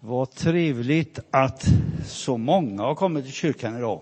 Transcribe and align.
Vad 0.00 0.30
trevligt 0.30 1.18
att 1.30 1.66
så 2.04 2.36
många 2.36 2.82
har 2.82 2.94
kommit 2.94 3.24
till 3.24 3.32
kyrkan 3.32 3.78
idag. 3.78 4.00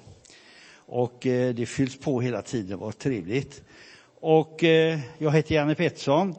Och 0.75 1.27
eh, 1.27 1.55
det 1.55 1.67
fylls 1.67 1.99
på 1.99 2.21
hela 2.21 2.43
tiden, 2.43 2.79
vad 2.79 2.99
trevligt. 2.99 3.63
Och 4.21 4.65
eh, 4.65 4.99
jag 5.19 5.31
heter 5.31 5.55
Janne 5.55 5.75
Pettersson 5.75 6.35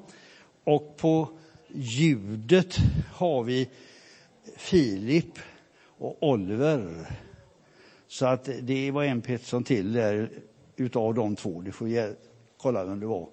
och 0.63 0.97
på 0.97 1.29
ljudet 1.67 2.77
har 3.13 3.43
vi 3.43 3.69
Filip 4.57 5.39
och 5.97 6.17
Oliver. 6.23 7.07
Så 8.07 8.25
att 8.25 8.49
det 8.61 8.91
var 8.91 9.03
en 9.03 9.21
Pettersson 9.21 9.63
till 9.63 9.93
där 9.93 10.29
utav 10.75 11.13
de 11.13 11.35
två. 11.35 11.61
Du 11.61 11.71
får 11.71 12.15
kolla 12.57 12.85
vem 12.85 12.99
det 12.99 13.05
var. 13.05 13.29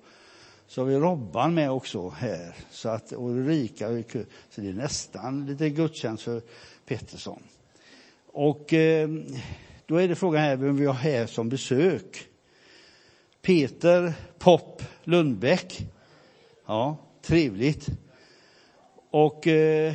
Så 0.75 0.81
har 0.81 0.87
vi 0.87 0.97
Robban 0.97 1.55
med 1.55 1.71
också 1.71 2.09
här. 2.09 2.55
Så 2.71 2.89
att, 2.89 3.13
och 3.13 3.31
Ulrika. 3.31 3.89
Så 4.51 4.61
det 4.61 4.69
är 4.69 4.73
nästan 4.73 5.47
lite 5.47 5.71
gudstjänst 5.71 6.23
för 6.23 6.43
Pettersson. 6.87 7.43
Och 8.27 8.73
eh, 8.73 9.09
då 9.87 9.97
är 9.97 10.09
det 10.09 10.15
frågan 10.15 10.43
här 10.43 10.57
vem 10.57 10.77
vi 10.77 10.87
har 10.87 10.95
här 10.95 11.27
som 11.27 11.49
besök. 11.49 12.27
Peter 13.43 14.13
Popp 14.39 14.83
Lundbäck. 15.05 15.87
Ja, 16.67 16.97
trevligt. 17.23 17.87
Och 19.11 19.47
eh, 19.47 19.95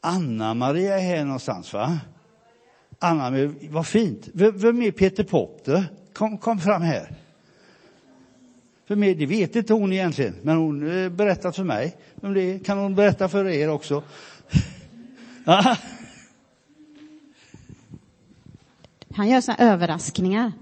Anna-Maria 0.00 0.98
är 0.98 1.02
här 1.02 1.24
någonstans, 1.24 1.72
va? 1.72 1.98
Anna, 2.98 3.54
vad 3.70 3.86
fint. 3.86 4.28
Vem 4.34 4.82
är 4.82 4.90
Peter 4.90 5.24
Popp? 5.24 5.64
Då? 5.64 5.84
Kom, 6.12 6.38
kom 6.38 6.58
fram 6.58 6.82
här. 6.82 7.16
För 8.90 8.96
mig, 8.96 9.14
det 9.14 9.26
vet 9.26 9.56
inte 9.56 9.72
hon 9.72 9.92
egentligen, 9.92 10.34
men 10.42 10.56
hon 10.56 11.02
eh, 11.02 11.08
berättat 11.08 11.56
för 11.56 11.64
mig. 11.64 11.96
Men 12.14 12.34
det 12.34 12.58
kan 12.58 12.78
hon 12.78 12.94
berätta 12.94 13.28
för 13.28 13.48
er 13.48 13.68
också. 13.70 14.02
Ah. 15.44 15.76
Han 19.14 19.28
gör 19.28 19.40
såna 19.40 19.58
överraskningar. 19.58 20.52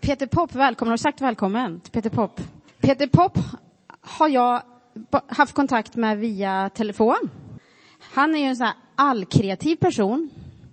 Peter 0.00 0.26
Popp, 0.26 0.54
välkommen. 0.54 0.90
Har 0.90 0.96
du 0.96 1.02
sagt 1.02 1.20
välkommen 1.20 1.80
till 1.80 1.92
Peter 1.92 2.10
Popp? 2.10 2.40
Peter 2.80 3.06
Popp 3.06 3.38
har 4.00 4.28
jag 4.28 4.62
haft 5.26 5.54
kontakt 5.54 5.96
med 5.96 6.18
via 6.18 6.70
telefon. 6.74 7.30
Han 8.00 8.34
är 8.34 8.38
ju 8.38 8.44
en 8.44 8.56
sån 8.56 8.66
här 8.66 8.76
allkreativ 8.94 9.76
person. 9.76 10.30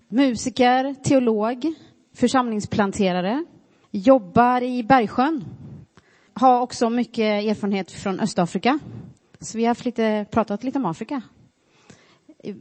Musiker, 0.09 0.95
teolog, 1.03 1.73
församlingsplanterare. 2.15 3.45
Jobbar 3.91 4.61
i 4.63 4.83
Bergsjön 4.83 5.45
har 6.39 6.61
också 6.61 6.89
mycket 6.89 7.45
erfarenhet 7.45 7.91
från 7.91 8.19
Östafrika. 8.19 8.79
Så 9.39 9.57
vi 9.57 9.65
har 9.65 9.85
lite, 9.85 10.25
pratat 10.31 10.63
lite 10.63 10.77
om 10.77 10.85
Afrika. 10.85 11.21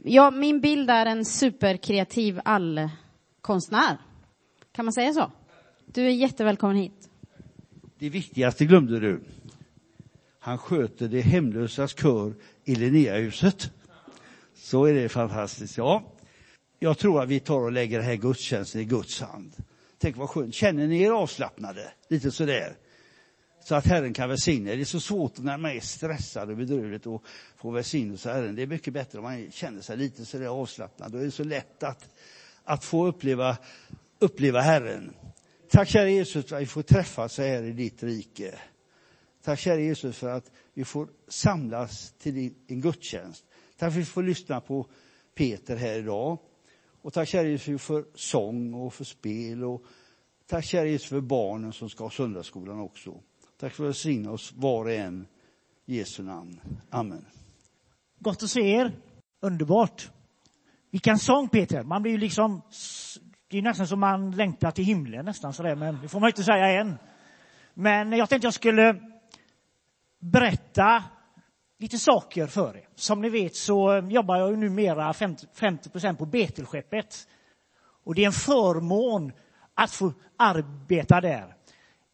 Ja, 0.03 0.31
min 0.31 0.61
bild 0.61 0.89
är 0.89 1.05
en 1.05 1.25
superkreativ 1.25 2.39
allkonstnär. 2.45 3.97
Kan 4.71 4.85
man 4.85 4.93
säga 4.93 5.13
så? 5.13 5.31
Du 5.85 6.05
är 6.05 6.09
jättevälkommen 6.09 6.77
hit. 6.77 7.09
Det 7.99 8.09
viktigaste 8.09 8.65
glömde 8.65 8.99
du. 8.99 9.23
Han 10.39 10.57
sköter 10.57 11.07
de 11.07 11.21
hemlösas 11.21 11.95
kör 11.95 12.33
i 12.63 12.75
Linnéahuset. 12.75 13.71
Så 14.55 14.85
är 14.85 14.93
det 14.93 15.09
fantastiskt. 15.09 15.77
Ja, 15.77 16.03
jag 16.79 16.97
tror 16.97 17.21
att 17.21 17.29
vi 17.29 17.39
tar 17.39 17.59
och 17.59 17.71
lägger 17.71 17.97
den 17.97 18.07
här 18.07 18.15
gudstjänsten 18.15 18.81
i 18.81 18.85
Guds 18.85 19.21
hand. 19.21 19.53
Tänk 19.97 20.17
vad 20.17 20.29
skönt. 20.29 20.53
Känner 20.53 20.87
ni 20.87 21.01
er 21.01 21.11
avslappnade? 21.11 21.91
Lite 22.09 22.31
sådär 22.31 22.75
så 23.67 23.75
att 23.75 23.85
Herren 23.85 24.13
kan 24.13 24.29
välsigna 24.29 24.71
Det 24.71 24.81
är 24.81 24.85
så 24.85 24.99
svårt 24.99 25.37
när 25.37 25.57
man 25.57 25.71
är 25.71 25.79
stressad 25.79 26.49
och 26.49 26.57
bedrövligt 26.57 27.07
och 27.07 27.23
få 27.55 27.71
välsignelse 27.71 28.29
av 28.29 28.35
Herren. 28.35 28.55
Det 28.55 28.61
är 28.61 28.67
mycket 28.67 28.93
bättre 28.93 29.17
om 29.17 29.23
man 29.23 29.51
känner 29.51 29.81
sig 29.81 29.97
lite 29.97 30.25
så 30.25 30.37
där 30.37 30.47
avslappnad. 30.47 31.11
Då 31.11 31.17
är 31.17 31.23
det 31.23 31.31
så 31.31 31.43
lätt 31.43 31.83
att, 31.83 32.09
att 32.63 32.83
få 32.83 33.07
uppleva, 33.07 33.57
uppleva 34.19 34.61
Herren. 34.61 35.13
Tack 35.69 35.89
kära 35.89 36.09
Jesus 36.09 36.45
för 36.45 36.55
att 36.55 36.61
vi 36.61 36.65
får 36.65 36.81
träffas 36.81 37.37
här 37.37 37.63
i 37.63 37.71
ditt 37.71 38.03
rike. 38.03 38.55
Tack 39.43 39.59
kära 39.59 39.79
Jesus 39.79 40.17
för 40.17 40.29
att 40.29 40.51
vi 40.73 40.85
får 40.85 41.07
samlas 41.27 42.13
till 42.19 42.33
din 42.67 42.81
gudstjänst. 42.81 43.45
Tack 43.77 43.93
för 43.93 43.99
att 43.99 44.07
vi 44.07 44.11
får 44.11 44.23
lyssna 44.23 44.61
på 44.61 44.87
Peter 45.35 45.75
här 45.75 45.99
idag. 45.99 46.37
Och 47.01 47.13
tack 47.13 47.29
kära 47.29 47.47
Jesus 47.47 47.81
för 47.81 48.05
sång 48.15 48.73
och 48.73 48.93
för 48.93 49.03
spel. 49.03 49.63
Och 49.63 49.83
tack 50.45 50.65
kära 50.65 50.85
Jesus 50.85 51.09
för 51.09 51.21
barnen 51.21 51.73
som 51.73 51.89
ska 51.89 52.03
ha 52.03 52.11
söndagsskolan 52.11 52.79
också. 52.79 53.21
Tack 53.59 53.73
för 53.73 53.83
att 53.83 53.87
välsigna 53.87 54.31
oss 54.31 54.53
var 54.55 54.85
och 54.85 54.91
en. 54.91 55.27
i 55.85 55.97
Jesu 55.97 56.23
namn. 56.23 56.61
Amen. 56.89 57.25
Gott 58.19 58.43
att 58.43 58.49
se 58.49 58.61
er. 58.61 58.91
Underbart. 59.41 60.11
Vilken 60.91 61.19
sång 61.19 61.49
Peter. 61.49 61.83
Man 61.83 62.01
blir 62.01 62.11
ju 62.11 62.17
liksom, 62.17 62.61
det 63.47 63.57
är 63.57 63.61
nästan 63.61 63.87
som 63.87 63.99
man 63.99 64.31
längtar 64.31 64.71
till 64.71 64.85
himlen 64.85 65.25
nästan 65.25 65.53
sådär, 65.53 65.75
men 65.75 66.01
det 66.01 66.07
får 66.07 66.19
man 66.19 66.29
inte 66.29 66.43
säga 66.43 66.81
än. 66.81 66.97
Men 67.73 68.11
jag 68.11 68.29
tänkte 68.29 68.45
jag 68.45 68.53
skulle 68.53 69.01
berätta 70.19 71.03
lite 71.79 71.97
saker 71.97 72.47
för 72.47 72.77
er. 72.77 72.87
Som 72.95 73.21
ni 73.21 73.29
vet 73.29 73.55
så 73.55 74.07
jobbar 74.09 74.37
jag 74.37 74.49
ju 74.49 74.57
numera 74.57 75.13
50 75.13 75.89
procent 75.89 76.19
på 76.19 76.25
Betelskeppet. 76.25 77.27
Och 78.03 78.15
det 78.15 78.21
är 78.21 78.25
en 78.25 78.31
förmån 78.31 79.31
att 79.73 79.91
få 79.91 80.13
arbeta 80.37 81.21
där 81.21 81.56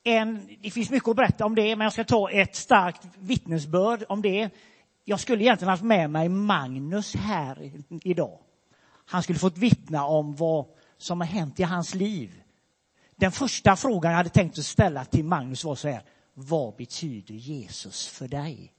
en, 0.04 0.58
det 0.62 0.72
finns 0.72 0.90
mycket 0.90 1.10
att 1.10 1.16
berätta 1.16 1.46
om 1.46 1.56
det, 1.56 1.76
men 1.76 1.86
jag 1.86 1.94
ska 1.94 2.04
ta 2.04 2.32
ett 2.32 2.56
starkt 2.56 3.08
vittnesbörd 3.20 4.04
om 4.10 4.22
det. 4.22 4.50
Jag 5.06 5.20
skulle 5.20 5.44
egentligen 5.44 5.70
haft 5.70 5.84
med 5.84 6.10
mig 6.10 6.30
Magnus 6.30 7.16
här 7.16 7.72
idag. 8.04 8.40
Han 9.06 9.24
skulle 9.24 9.40
fått 9.40 9.58
vittna 9.58 10.06
om 10.06 10.36
vad 10.36 10.66
som 10.98 11.22
har 11.22 11.28
hänt 11.28 11.60
i 11.60 11.64
hans 11.64 11.96
liv. 11.96 12.42
Den 13.16 13.32
första 13.32 13.76
frågan 13.76 14.12
jag 14.12 14.18
hade 14.18 14.30
tänkt 14.30 14.60
att 14.60 14.66
ställa 14.66 15.06
till 15.06 15.26
Magnus 15.26 15.64
var 15.64 15.76
så 15.76 15.88
här, 15.88 16.04
vad 16.34 16.76
betyder 16.76 17.34
Jesus 17.34 18.08
för 18.08 18.28
dig? 18.28 18.74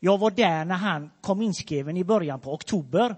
Jag 0.00 0.18
var 0.18 0.30
där 0.30 0.64
när 0.64 0.74
han 0.74 1.10
kom 1.20 1.42
inskriven 1.42 1.96
i 1.96 2.04
början 2.04 2.40
på 2.40 2.52
oktober. 2.52 3.16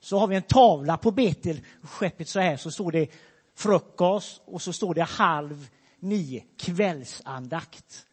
Så 0.00 0.18
har 0.18 0.26
vi 0.26 0.36
en 0.36 0.42
tavla 0.42 0.96
på 0.96 1.10
Betelskeppet 1.10 2.28
så 2.28 2.40
här, 2.40 2.56
så 2.56 2.70
står 2.70 2.92
det 2.92 3.08
frukost 3.56 4.42
och 4.44 4.62
så 4.62 4.72
står 4.72 4.94
det 4.94 5.02
halv 5.02 5.68
9, 6.00 6.44
kvällsandakt. 6.56 8.06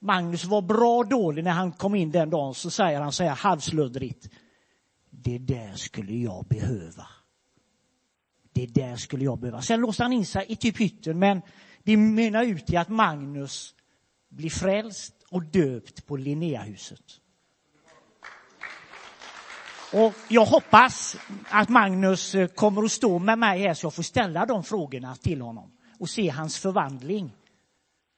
Magnus 0.00 0.44
var 0.44 0.62
bra 0.62 1.02
dålig 1.04 1.44
när 1.44 1.50
han 1.50 1.72
kom 1.72 1.94
in 1.94 2.10
den 2.10 2.30
dagen, 2.30 2.54
så 2.54 2.70
säger 2.70 3.00
han 3.00 3.12
så 3.12 3.24
här 3.24 3.30
halvsluddrigt. 3.30 4.28
Det 5.10 5.38
där 5.38 5.74
skulle 5.74 6.14
jag 6.14 6.44
behöva. 6.44 7.06
Det 8.52 8.66
där 8.66 8.96
skulle 8.96 9.24
jag 9.24 9.38
behöva. 9.38 9.62
Sen 9.62 9.80
låste 9.80 10.02
han 10.02 10.12
in 10.12 10.26
sig 10.26 10.46
i 10.48 10.56
typ 10.56 10.80
hytten, 10.80 11.18
men 11.18 11.42
det 11.82 11.96
mynnar 11.96 12.44
ut 12.44 12.70
i 12.70 12.76
att 12.76 12.88
Magnus 12.88 13.74
blir 14.28 14.50
frälst 14.50 15.14
och 15.30 15.42
döpt 15.42 16.06
på 16.06 16.16
Linnéahuset. 16.16 17.20
Och 19.92 20.14
jag 20.28 20.44
hoppas 20.44 21.16
att 21.44 21.68
Magnus 21.68 22.34
eh, 22.34 22.46
kommer 22.46 22.82
att 22.82 22.92
stå 22.92 23.18
med 23.18 23.38
mig 23.38 23.60
här 23.60 23.74
så 23.74 23.86
jag 23.86 23.94
får 23.94 24.02
ställa 24.02 24.46
de 24.46 24.64
frågorna 24.64 25.16
till 25.16 25.40
honom 25.40 25.73
och 26.04 26.10
se 26.10 26.28
hans 26.28 26.58
förvandling. 26.58 27.32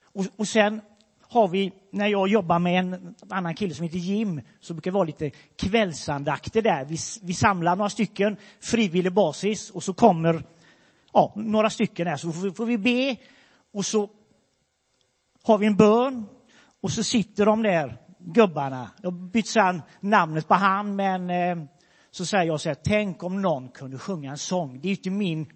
Och, 0.04 0.24
och 0.36 0.48
sen 0.48 0.80
har 1.20 1.48
vi, 1.48 1.72
när 1.90 2.06
jag 2.06 2.28
jobbar 2.28 2.58
med 2.58 2.78
en 2.78 3.14
annan 3.30 3.54
kille 3.54 3.74
som 3.74 3.84
heter 3.84 3.98
Jim, 3.98 4.40
så 4.60 4.74
brukar 4.74 4.90
det 4.90 4.94
vara 4.94 5.04
lite 5.04 5.30
kvällsandakter 5.56 6.62
där. 6.62 6.84
Vi, 6.84 6.96
vi 7.22 7.34
samlar 7.34 7.76
några 7.76 7.90
stycken, 7.90 8.36
frivillig 8.60 9.12
basis, 9.12 9.70
och 9.70 9.82
så 9.82 9.94
kommer 9.94 10.44
ja, 11.12 11.32
några 11.36 11.70
stycken 11.70 12.06
här. 12.06 12.16
Så 12.16 12.32
får, 12.32 12.50
får 12.50 12.66
vi 12.66 12.78
be, 12.78 13.16
och 13.72 13.86
så 13.86 14.10
har 15.42 15.58
vi 15.58 15.66
en 15.66 15.76
bön, 15.76 16.26
och 16.80 16.90
så 16.90 17.02
sitter 17.04 17.46
de 17.46 17.62
där 17.62 17.96
gubbarna. 18.18 18.90
Jag 19.02 19.12
bytt 19.12 19.48
sedan 19.48 19.82
namnet 20.00 20.48
på 20.48 20.54
han, 20.54 20.96
men 20.96 21.30
eh, 21.30 21.66
så 22.10 22.26
säger 22.26 22.44
jag 22.44 22.60
så 22.60 22.68
här, 22.68 22.76
tänk 22.84 23.22
om 23.22 23.42
någon 23.42 23.68
kunde 23.68 23.98
sjunga 23.98 24.30
en 24.30 24.38
sång. 24.38 24.80
Det 24.80 24.88
är 24.88 24.90
inte 24.90 25.10
min 25.10 25.46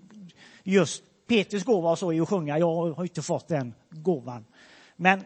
just 0.65 1.05
Petrus 1.31 1.65
gåva 1.65 1.97
så 1.97 2.13
är 2.13 2.23
att 2.23 2.29
sjunga. 2.29 2.59
Jag 2.59 2.95
har 2.95 3.03
inte 3.03 3.23
fått 3.23 3.49
den 3.49 3.75
gåvan. 3.91 4.45
Men 4.97 5.25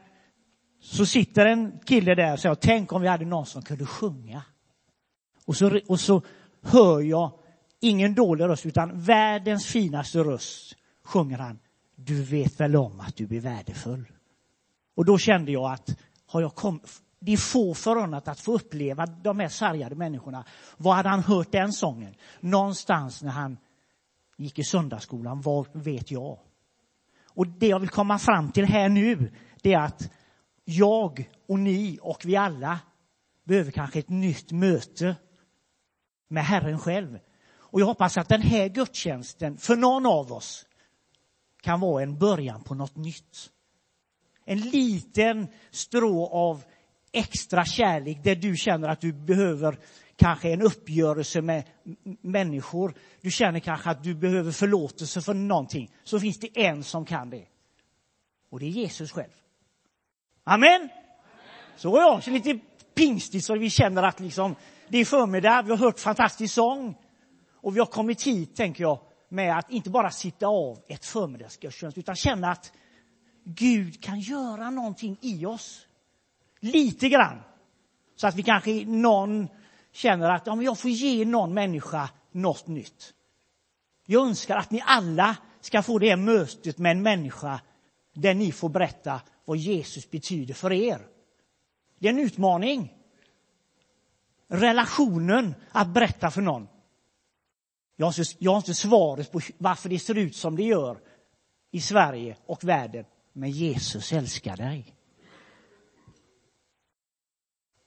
så 0.81 1.07
sitter 1.07 1.47
en 1.47 1.79
kille 1.85 2.15
där 2.15 2.33
och 2.33 2.39
säger, 2.39 2.55
tänk 2.55 2.93
om 2.93 3.03
vi 3.03 3.09
hade 3.09 3.25
någon 3.25 3.47
som 3.47 3.63
kunde 3.63 3.87
sjunga. 3.87 4.43
Och 5.45 5.57
så, 5.57 5.81
och 5.89 6.01
så 6.01 6.23
hör 6.63 7.01
jag 7.01 7.33
ingen 7.81 8.15
dålig 8.15 8.45
röst, 8.45 8.67
utan 8.67 9.01
världens 9.01 9.67
finaste 9.67 10.19
röst 10.19 10.77
sjunger 11.05 11.39
han. 11.39 11.59
Du 11.97 12.23
vet 12.23 12.61
väl 12.61 12.77
om 12.77 13.01
att 13.01 13.17
du 13.17 13.37
är 13.37 13.41
värdefull. 13.41 14.05
Och 14.97 15.05
då 15.05 15.19
kände 15.19 15.53
jag 15.53 15.73
att 15.73 15.97
har 16.27 16.41
jag 16.41 16.55
kom, 16.55 16.81
det 17.21 17.33
är 17.33 17.37
få 17.37 17.75
förunnat 17.75 18.29
att 18.29 18.41
få 18.41 18.55
uppleva 18.55 19.07
de 19.07 19.41
här 19.41 19.49
sargade 19.49 19.95
människorna. 19.95 20.45
Var 20.77 20.95
hade 20.95 21.09
han 21.09 21.23
hört 21.23 21.53
den 21.53 21.73
sången? 21.73 22.15
Någonstans 22.41 23.23
när 23.23 23.31
han 23.31 23.57
gick 24.37 24.59
i 24.59 24.65
söndagsskolan, 24.65 25.41
vad 25.41 25.67
vet 25.73 26.11
jag? 26.11 26.39
Och 27.29 27.47
det 27.47 27.67
jag 27.67 27.81
vill 27.81 27.89
komma 27.89 28.19
fram 28.19 28.53
till 28.53 28.65
här 28.65 28.89
nu, 28.89 29.33
det 29.63 29.73
är 29.73 29.81
att 29.81 30.11
jag 30.65 31.31
och 31.49 31.59
ni 31.59 31.99
och 32.03 32.23
vi 32.25 32.37
alla 32.37 32.79
behöver 33.45 33.71
kanske 33.71 33.99
ett 33.99 34.09
nytt 34.09 34.53
möte 34.53 35.17
med 36.29 36.45
Herren 36.45 36.79
själv. 36.79 37.19
Och 37.57 37.81
jag 37.81 37.87
hoppas 37.87 38.19
att 38.19 38.29
den 38.29 38.43
här 38.43 38.69
gudstjänsten 38.69 39.59
för 39.59 39.77
någon 39.77 40.07
av 40.07 40.33
oss 40.33 40.67
kan 41.63 41.81
vara 41.81 42.03
en 42.03 42.19
början 42.19 42.63
på 42.63 42.75
något 42.75 42.97
nytt. 42.97 43.51
En 44.45 44.61
liten 44.61 45.47
strå 45.71 46.27
av 46.27 46.65
extra 47.13 47.65
kärlek 47.65 48.25
där 48.25 48.37
du 48.37 48.57
känner 48.57 48.89
att 48.89 49.01
du 49.01 49.13
behöver 49.13 49.79
kanske 50.17 50.53
en 50.53 50.63
uppgörelse 50.63 51.43
med 51.43 51.65
människor. 52.21 52.95
Du 53.21 53.31
känner 53.31 53.61
kanske 53.61 53.91
att 53.91 54.03
du 54.03 54.15
behöver 54.15 54.53
förlåtelse 54.53 55.21
för 55.21 55.35
någonting. 55.35 55.91
Så 56.05 56.21
finns 56.21 56.41
det 56.41 56.67
en 56.67 56.85
som 56.85 57.05
kan 57.05 57.31
det. 57.31 57.47
Och 58.51 58.61
det 58.61 58.67
är 58.67 58.71
Jesus 58.71 59.13
själv. 59.13 59.33
Amen! 60.45 60.89
Så 61.77 61.89
ja. 61.89 62.21
Så 62.21 62.31
lite 62.31 62.59
pingstigt 62.95 63.45
så 63.45 63.59
vi 63.59 63.71
känner 63.71 64.03
att 64.03 64.21
liksom, 64.21 64.57
det 64.89 64.99
är 64.99 65.05
förmiddag, 65.05 65.63
vi 65.63 65.71
har 65.71 65.79
hört 65.79 66.01
fantastisk 66.01 66.55
sång. 66.55 66.99
Och 67.55 67.77
vi 67.77 67.79
har 67.79 67.87
kommit 67.87 68.23
hit, 68.23 68.57
tänker 68.57 68.83
jag, 68.83 69.01
med 69.29 69.59
att 69.59 69.71
inte 69.71 69.91
bara 69.91 70.11
sitta 70.11 70.47
av 70.47 70.79
ett 70.89 71.05
förmiddagsgudstjänst 71.05 71.99
utan 71.99 72.17
känna 72.17 72.51
att 72.51 72.73
Gud 73.45 74.03
kan 74.03 74.21
göra 74.21 74.71
någonting 74.71 75.19
i 75.21 75.47
oss. 75.47 75.87
Lite 76.61 77.09
grann. 77.09 77.41
Så 78.17 78.27
att 78.27 78.35
vi 78.35 78.43
kanske 78.43 78.85
någon 78.85 79.49
känner 79.95 80.31
att 80.31 80.49
om 80.49 80.63
jag 80.63 80.79
får 80.79 80.91
ge 80.91 81.25
någon 81.25 81.55
människa 81.55 82.11
något 82.33 82.67
nytt. 82.67 83.15
Jag 84.07 84.27
önskar 84.27 84.57
att 84.57 84.71
ni 84.71 84.83
alla 84.87 85.37
ska 85.61 85.83
få 85.83 85.99
det 85.99 86.17
mötet 86.17 86.79
med 86.79 86.93
en 86.93 87.03
människa 87.03 87.61
där 88.15 88.35
ni 88.35 88.53
får 88.53 88.69
berätta 88.69 89.21
vad 89.45 89.57
Jesus 89.57 90.11
betyder 90.11 90.55
för 90.55 90.73
er. 90.73 91.07
Det 91.99 92.09
är 92.09 92.13
en 92.13 92.19
utmaning. 92.19 92.95
Relationen 94.49 95.55
att 95.73 95.89
berätta 95.89 96.31
för 96.31 96.43
någon. 96.43 96.69
Jag 97.97 98.07
har, 98.07 98.21
inte, 98.21 98.35
jag 98.39 98.51
har 98.51 98.57
inte 98.57 98.75
svaret 98.75 99.33
på 99.33 99.41
varför 99.59 99.89
det 99.89 99.99
ser 99.99 100.19
ut 100.19 100.37
som 100.37 100.57
det 100.57 100.63
gör 100.63 100.99
i 101.71 101.81
Sverige 101.81 102.37
och 102.47 102.65
världen. 102.65 103.05
Men 103.33 103.51
Jesus 103.51 104.13
älskar 104.13 104.57
dig. 104.57 104.95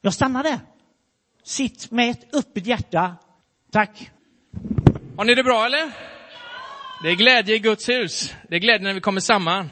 Jag 0.02 0.14
stannar 0.14 0.44
där. 0.44 0.60
Sitt 1.48 1.92
med 1.92 2.10
ett 2.10 2.36
öppet 2.36 2.66
hjärta. 2.66 3.16
Tack. 3.72 4.12
Har 5.18 5.26
ni 5.26 5.36
det 5.36 5.44
bra 5.44 5.66
eller? 5.66 5.92
Det 7.04 7.10
är 7.10 7.16
glädje 7.16 7.56
i 7.56 7.60
Guds 7.60 7.90
hus. 7.90 8.34
Det 8.50 8.56
är 8.56 8.60
glädje 8.60 8.88
när 8.88 8.94
vi 8.94 9.02
kommer 9.02 9.22
samman. 9.22 9.70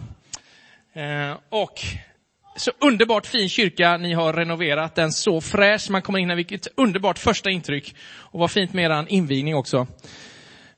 Eh, 0.94 1.38
och 1.50 1.80
så 2.58 2.72
underbart 2.80 3.26
fin 3.26 3.50
kyrka 3.50 3.98
ni 3.98 4.14
har 4.14 4.34
renoverat. 4.34 4.96
Den 4.96 5.12
så 5.12 5.42
fräsch. 5.42 5.90
Man 5.90 6.02
kommer 6.02 6.20
in 6.20 6.30
här, 6.30 6.36
vilket 6.36 6.68
underbart 6.76 7.20
första 7.20 7.50
intryck. 7.50 7.96
Och 8.18 8.40
vad 8.40 8.52
fint 8.52 8.74
med 8.74 8.92
er 8.92 9.06
invigning 9.10 9.56
också. 9.56 9.88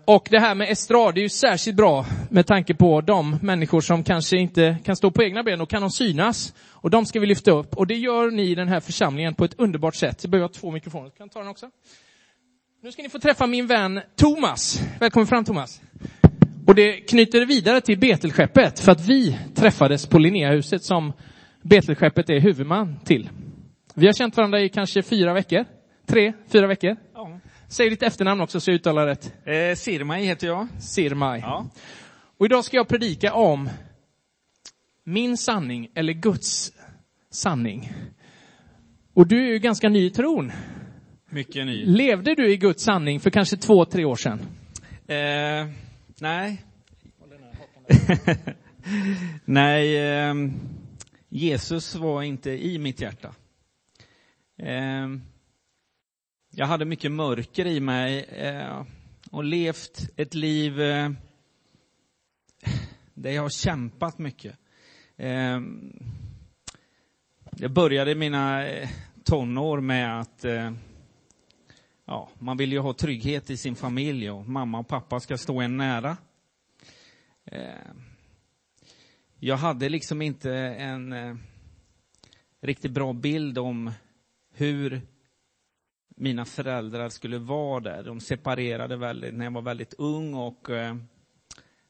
Och 0.05 0.27
det 0.31 0.39
här 0.39 0.55
med 0.55 0.71
estrad 0.71 1.17
är 1.17 1.21
ju 1.21 1.29
särskilt 1.29 1.77
bra 1.77 2.05
med 2.29 2.47
tanke 2.47 2.73
på 2.73 3.01
de 3.01 3.39
människor 3.41 3.81
som 3.81 4.03
kanske 4.03 4.37
inte 4.37 4.77
kan 4.85 4.95
stå 4.95 5.11
på 5.11 5.23
egna 5.23 5.43
ben 5.43 5.61
och 5.61 5.69
kan 5.69 5.81
de 5.81 5.91
synas. 5.91 6.53
Och 6.87 6.91
de 6.91 7.05
ska 7.05 7.19
vi 7.19 7.25
lyfta 7.25 7.51
upp. 7.51 7.75
Och 7.75 7.87
det 7.87 7.95
gör 7.95 8.31
ni 8.31 8.43
i 8.43 8.55
den 8.55 8.67
här 8.67 8.79
församlingen 8.79 9.33
på 9.33 9.45
ett 9.45 9.53
underbart 9.57 9.95
sätt. 9.95 10.23
Jag 10.23 10.31
behöver 10.31 10.47
två 10.47 10.71
mikrofoner. 10.71 11.09
Kan 11.09 11.29
ta 11.29 11.39
den 11.39 11.47
också? 11.47 11.69
Nu 12.81 12.91
ska 12.91 13.01
ni 13.01 13.09
få 13.09 13.19
träffa 13.19 13.47
min 13.47 13.67
vän 13.67 14.01
Thomas. 14.15 14.81
Välkommen 14.99 15.27
fram 15.27 15.45
Thomas. 15.45 15.81
Och 16.67 16.75
det 16.75 16.93
knyter 16.93 17.45
vidare 17.45 17.81
till 17.81 17.99
Betelskeppet 17.99 18.79
för 18.79 18.91
att 18.91 19.05
vi 19.05 19.39
träffades 19.55 20.05
på 20.05 20.19
Linnéahuset 20.19 20.83
som 20.83 21.13
Betelskeppet 21.61 22.29
är 22.29 22.39
huvudman 22.39 22.99
till. 23.03 23.29
Vi 23.93 24.05
har 24.05 24.13
känt 24.13 24.37
varandra 24.37 24.61
i 24.61 24.69
kanske 24.69 25.03
fyra 25.03 25.33
veckor. 25.33 25.65
Tre, 26.05 26.33
fyra 26.47 26.67
veckor. 26.67 26.95
Ja. 27.13 27.39
Säg 27.67 27.89
ditt 27.89 28.03
efternamn 28.03 28.41
också 28.41 28.59
så 28.59 28.71
jag 28.71 28.75
uttalar 28.75 29.05
rätt. 29.05 29.33
Eh, 29.45 29.75
Sirmai 29.75 30.25
heter 30.25 30.47
jag. 30.47 30.67
Sirmai. 30.79 31.39
Ja. 31.39 31.65
Och 32.37 32.45
idag 32.45 32.65
ska 32.65 32.77
jag 32.77 32.87
predika 32.87 33.33
om 33.33 33.69
min 35.03 35.37
sanning 35.37 35.89
eller 35.95 36.13
Guds 36.13 36.73
sanning. 37.29 37.91
Och 39.13 39.27
du 39.27 39.47
är 39.47 39.51
ju 39.51 39.59
ganska 39.59 39.89
ny 39.89 40.05
i 40.05 40.09
tron. 40.09 40.51
Mycket 41.29 41.65
ny. 41.65 41.85
Levde 41.85 42.35
du 42.35 42.51
i 42.51 42.57
Guds 42.57 42.83
sanning 42.83 43.19
för 43.19 43.29
kanske 43.29 43.57
två, 43.57 43.85
tre 43.85 44.05
år 44.05 44.15
sedan? 44.15 44.39
Eh, 45.07 45.67
nej. 46.21 46.63
nej, 49.45 49.97
eh, 49.97 50.33
Jesus 51.29 51.95
var 51.95 52.23
inte 52.23 52.51
i 52.51 52.77
mitt 52.77 53.01
hjärta. 53.01 53.35
Eh, 54.57 55.07
jag 56.51 56.65
hade 56.65 56.85
mycket 56.85 57.11
mörker 57.11 57.65
i 57.65 57.79
mig 57.79 58.23
eh, 58.23 58.85
och 59.31 59.43
levt 59.43 60.09
ett 60.15 60.33
liv 60.33 60.81
eh, 60.81 61.09
där 63.13 63.31
jag 63.31 63.41
har 63.41 63.49
kämpat 63.49 64.17
mycket. 64.17 64.55
Jag 67.59 67.71
började 67.71 68.15
mina 68.15 68.67
eh, 68.67 68.89
tonår 69.23 69.81
med 69.81 70.19
att 70.19 70.45
eh, 70.45 70.71
ja, 72.05 72.29
man 72.39 72.57
vill 72.57 72.71
ju 72.71 72.79
ha 72.79 72.93
trygghet 72.93 73.49
i 73.49 73.57
sin 73.57 73.75
familj 73.75 74.29
och 74.29 74.49
mamma 74.49 74.79
och 74.79 74.87
pappa 74.87 75.19
ska 75.19 75.37
stå 75.37 75.61
en 75.61 75.77
nära. 75.77 76.17
Eh, 77.45 77.61
jag 79.39 79.57
hade 79.57 79.89
liksom 79.89 80.21
inte 80.21 80.53
en 80.55 81.15
riktigt 82.61 82.91
bra 82.91 83.13
bild 83.13 83.57
om 83.57 83.91
hur 84.53 85.01
mina 86.15 86.45
föräldrar 86.45 87.09
skulle 87.09 87.37
vara 87.37 87.79
där. 87.79 88.03
De 88.03 88.19
separerade 88.19 88.97
väldigt, 88.97 89.33
när 89.33 89.45
jag 89.45 89.51
var 89.51 89.61
väldigt 89.61 89.93
ung 89.97 90.33
och 90.33 90.69
eh, 90.69 90.95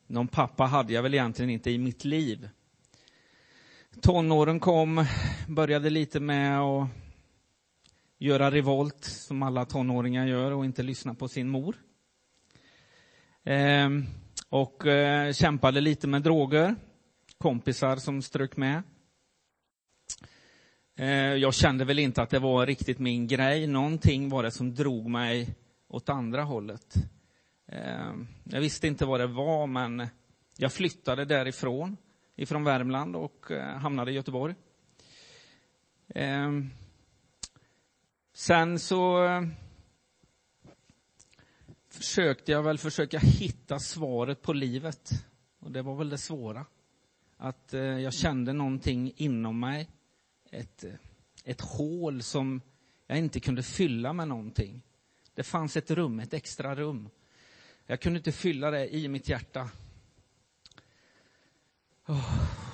någon 0.08 0.28
pappa 0.28 0.64
hade 0.64 0.94
jag 0.94 1.04
väl 1.04 1.14
egentligen 1.14 1.50
inte 1.50 1.72
i 1.72 1.78
mitt 1.78 2.06
liv. 2.06 2.50
Tonåren 4.02 4.60
kom, 4.60 5.06
började 5.48 5.90
lite 5.90 6.20
med 6.20 6.60
att 6.60 6.88
göra 8.18 8.52
revolt 8.52 9.04
som 9.06 9.44
alla 9.44 9.66
tonåringar 9.66 10.28
gör 10.28 10.52
och 10.52 10.66
inte 10.66 10.84
lyssna 10.84 11.14
på 11.14 11.28
sin 11.28 11.50
mor. 11.50 11.76
Ehm, 13.44 14.06
och 14.50 14.86
eh, 14.86 15.34
kämpade 15.34 15.82
lite 15.82 16.08
med 16.08 16.22
droger, 16.22 16.76
kompisar 17.38 17.96
som 17.96 18.22
strök 18.22 18.58
med. 18.58 18.84
Ehm, 20.96 21.40
jag 21.40 21.54
kände 21.54 21.86
väl 21.86 22.00
inte 22.00 22.22
att 22.22 22.30
det 22.30 22.40
var 22.40 22.66
riktigt 22.66 23.00
min 23.00 23.28
grej. 23.28 23.68
Någonting 23.68 24.30
var 24.30 24.44
det 24.44 24.52
som 24.52 24.76
drog 24.76 25.10
mig 25.10 25.56
åt 25.88 26.10
andra 26.10 26.44
hållet. 26.44 26.96
Ehm, 27.68 28.28
jag 28.44 28.62
visste 28.62 28.88
inte 28.88 29.06
vad 29.06 29.20
det 29.20 29.28
var, 29.28 29.68
men 29.68 30.08
jag 30.58 30.74
flyttade 30.74 31.26
därifrån, 31.26 31.98
ifrån 32.36 32.64
Värmland 32.64 33.16
och 33.16 33.52
eh, 33.52 33.78
hamnade 33.78 34.12
i 34.12 34.14
Göteborg. 34.14 34.56
Ehm, 36.16 36.70
sen 38.34 38.80
så 38.80 39.26
eh, 39.26 39.42
försökte 41.90 42.52
jag 42.52 42.64
väl 42.64 42.78
försöka 42.78 43.20
hitta 43.20 43.80
svaret 43.80 44.42
på 44.42 44.54
livet. 44.54 45.12
Och 45.60 45.72
det 45.72 45.82
var 45.82 45.96
väl 45.96 46.10
det 46.10 46.18
svåra. 46.18 46.66
Att 47.38 47.74
eh, 47.74 47.82
jag 47.82 48.14
kände 48.14 48.54
någonting 48.54 49.14
inom 49.16 49.60
mig 49.60 49.90
ett, 50.52 50.84
eh, 50.84 50.94
ett 51.44 51.62
hål 51.62 52.24
som 52.24 52.62
jag 53.08 53.18
inte 53.18 53.40
kunde 53.40 53.64
fylla 53.64 54.14
med 54.14 54.28
någonting. 54.28 54.82
Det 55.34 55.44
fanns 55.44 55.78
ett 55.78 55.92
rum, 55.92 56.20
ett 56.20 56.34
extra 56.34 56.76
rum. 56.76 57.10
Jag 57.86 58.02
kunde 58.02 58.18
inte 58.18 58.32
fylla 58.32 58.72
det 58.72 58.96
i 58.96 59.08
mitt 59.08 59.30
hjärta. 59.30 59.70
Oh. 62.06 62.67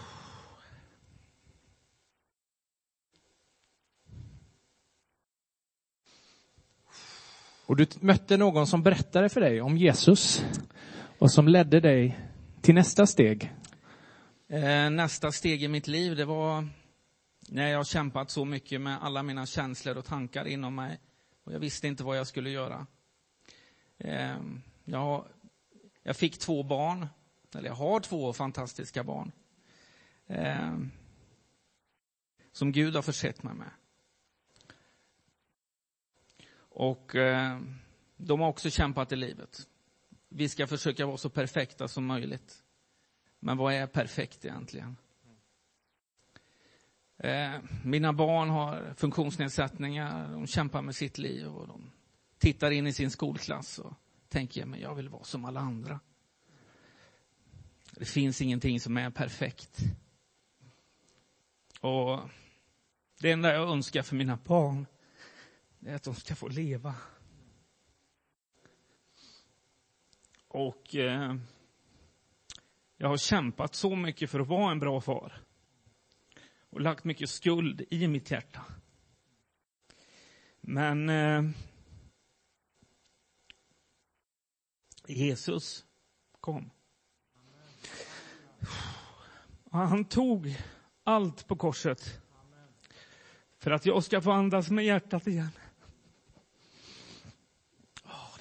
Och 7.65 7.75
du 7.75 7.87
mötte 7.99 8.37
någon 8.37 8.67
som 8.67 8.83
berättade 8.83 9.29
för 9.29 9.41
dig 9.41 9.61
om 9.61 9.77
Jesus 9.77 10.45
och 11.19 11.31
som 11.31 11.47
ledde 11.47 11.79
dig 11.79 12.19
till 12.61 12.75
nästa 12.75 13.07
steg. 13.07 13.53
Eh, 14.47 14.89
nästa 14.89 15.31
steg 15.31 15.63
i 15.63 15.67
mitt 15.67 15.87
liv, 15.87 16.15
det 16.15 16.25
var 16.25 16.67
när 17.49 17.67
jag 17.67 17.87
kämpat 17.87 18.31
så 18.31 18.45
mycket 18.45 18.81
med 18.81 18.97
alla 19.03 19.23
mina 19.23 19.45
känslor 19.45 19.97
och 19.97 20.05
tankar 20.05 20.45
inom 20.45 20.75
mig 20.75 20.99
och 21.43 21.53
jag 21.53 21.59
visste 21.59 21.87
inte 21.87 22.03
vad 22.03 22.17
jag 22.17 22.27
skulle 22.27 22.49
göra. 22.49 22.87
Eh, 23.97 24.37
jag, 24.83 25.25
jag 26.03 26.15
fick 26.15 26.39
två 26.39 26.63
barn, 26.63 27.07
eller 27.55 27.67
jag 27.67 27.75
har 27.75 27.99
två 27.99 28.33
fantastiska 28.33 29.03
barn. 29.03 29.31
Eh, 30.27 30.77
som 32.51 32.71
Gud 32.71 32.95
har 32.95 33.01
försett 33.01 33.43
mig 33.43 33.53
med. 33.53 33.69
Och 36.73 37.15
eh, 37.15 37.59
de 38.17 38.39
har 38.39 38.47
också 38.47 38.69
kämpat 38.69 39.11
i 39.11 39.15
livet. 39.15 39.67
Vi 40.29 40.49
ska 40.49 40.67
försöka 40.67 41.05
vara 41.05 41.17
så 41.17 41.29
perfekta 41.29 41.87
som 41.87 42.05
möjligt. 42.05 42.63
Men 43.39 43.57
vad 43.57 43.73
är 43.73 43.87
perfekt 43.87 44.45
egentligen? 44.45 44.97
Eh, 47.17 47.51
mina 47.83 48.13
barn 48.13 48.49
har 48.49 48.93
funktionsnedsättningar, 48.97 50.31
de 50.31 50.47
kämpar 50.47 50.81
med 50.81 50.95
sitt 50.95 51.17
liv 51.17 51.47
och 51.47 51.67
de 51.67 51.91
tittar 52.37 52.71
in 52.71 52.87
i 52.87 52.93
sin 52.93 53.11
skolklass 53.11 53.79
och 53.79 53.93
tänker, 54.29 54.65
men 54.65 54.79
jag 54.79 54.95
vill 54.95 55.09
vara 55.09 55.23
som 55.23 55.45
alla 55.45 55.59
andra. 55.59 55.99
Det 57.91 58.05
finns 58.05 58.41
ingenting 58.41 58.79
som 58.79 58.97
är 58.97 59.09
perfekt. 59.09 59.79
Och 61.79 62.19
det 63.19 63.31
enda 63.31 63.53
jag 63.53 63.69
önskar 63.69 64.01
för 64.01 64.15
mina 64.15 64.37
barn, 64.45 64.85
är 65.85 65.95
att 65.95 66.03
de 66.03 66.15
ska 66.15 66.35
få 66.35 66.47
leva. 66.47 66.95
Och 70.47 70.95
eh, 70.95 71.35
jag 72.97 73.07
har 73.07 73.17
kämpat 73.17 73.75
så 73.75 73.95
mycket 73.95 74.29
för 74.29 74.39
att 74.39 74.47
vara 74.47 74.71
en 74.71 74.79
bra 74.79 75.01
far. 75.01 75.41
Och 76.69 76.81
lagt 76.81 77.03
mycket 77.03 77.29
skuld 77.29 77.85
i 77.89 78.07
mitt 78.07 78.31
hjärta. 78.31 78.65
Men 80.61 81.09
eh, 81.09 81.43
Jesus 85.07 85.85
kom. 86.39 86.69
Och 89.63 89.79
han 89.79 90.05
tog 90.05 90.57
allt 91.03 91.47
på 91.47 91.55
korset. 91.55 92.21
För 93.57 93.71
att 93.71 93.85
jag 93.85 94.03
ska 94.03 94.21
få 94.21 94.31
andas 94.31 94.69
med 94.69 94.85
hjärtat 94.85 95.27
igen. 95.27 95.49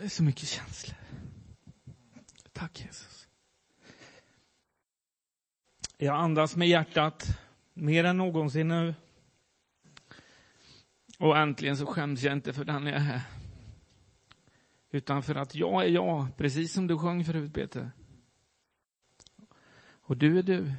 Det 0.03 0.07
är 0.07 0.11
så 0.11 0.23
mycket 0.23 0.49
känslor. 0.49 0.97
Tack 2.53 2.81
Jesus. 2.81 3.29
Jag 5.97 6.17
andas 6.17 6.57
med 6.57 6.69
hjärtat 6.69 7.39
mer 7.75 8.05
än 8.05 8.17
någonsin 8.17 8.69
nu. 8.69 8.95
Och 11.19 11.39
äntligen 11.39 11.77
så 11.77 11.87
skäms 11.87 12.23
jag 12.23 12.33
inte 12.33 12.53
för 12.53 12.65
den 12.65 12.87
jag 12.87 12.97
är. 12.97 13.21
Utan 14.91 15.23
för 15.23 15.35
att 15.35 15.55
jag 15.55 15.85
är 15.85 15.89
jag, 15.89 16.37
precis 16.37 16.73
som 16.73 16.87
du 16.87 16.99
sjöng 16.99 17.25
förut 17.25 17.55
Peter. 17.55 17.91
Och 19.85 20.17
du 20.17 20.39
är 20.39 20.43
du. 20.43 20.73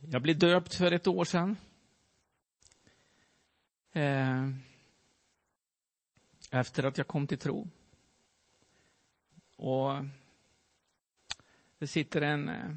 Jag 0.00 0.22
blev 0.22 0.38
döpt 0.38 0.74
för 0.74 0.92
ett 0.92 1.06
år 1.06 1.24
sedan. 1.24 1.56
Eh, 3.92 4.48
efter 6.54 6.84
att 6.84 6.98
jag 6.98 7.06
kom 7.06 7.26
till 7.26 7.38
tro. 7.38 7.68
Och 9.56 10.04
det 11.78 11.86
sitter 11.86 12.22
en 12.22 12.48
eh, 12.48 12.74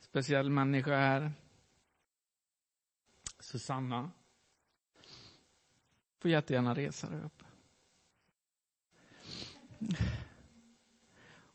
speciell 0.00 0.50
människa 0.50 0.96
här. 0.96 1.32
Susanna. 3.40 4.10
Får 6.18 6.30
jättegärna 6.30 6.74
resa 6.74 7.10
dig 7.10 7.20
upp. 7.20 7.42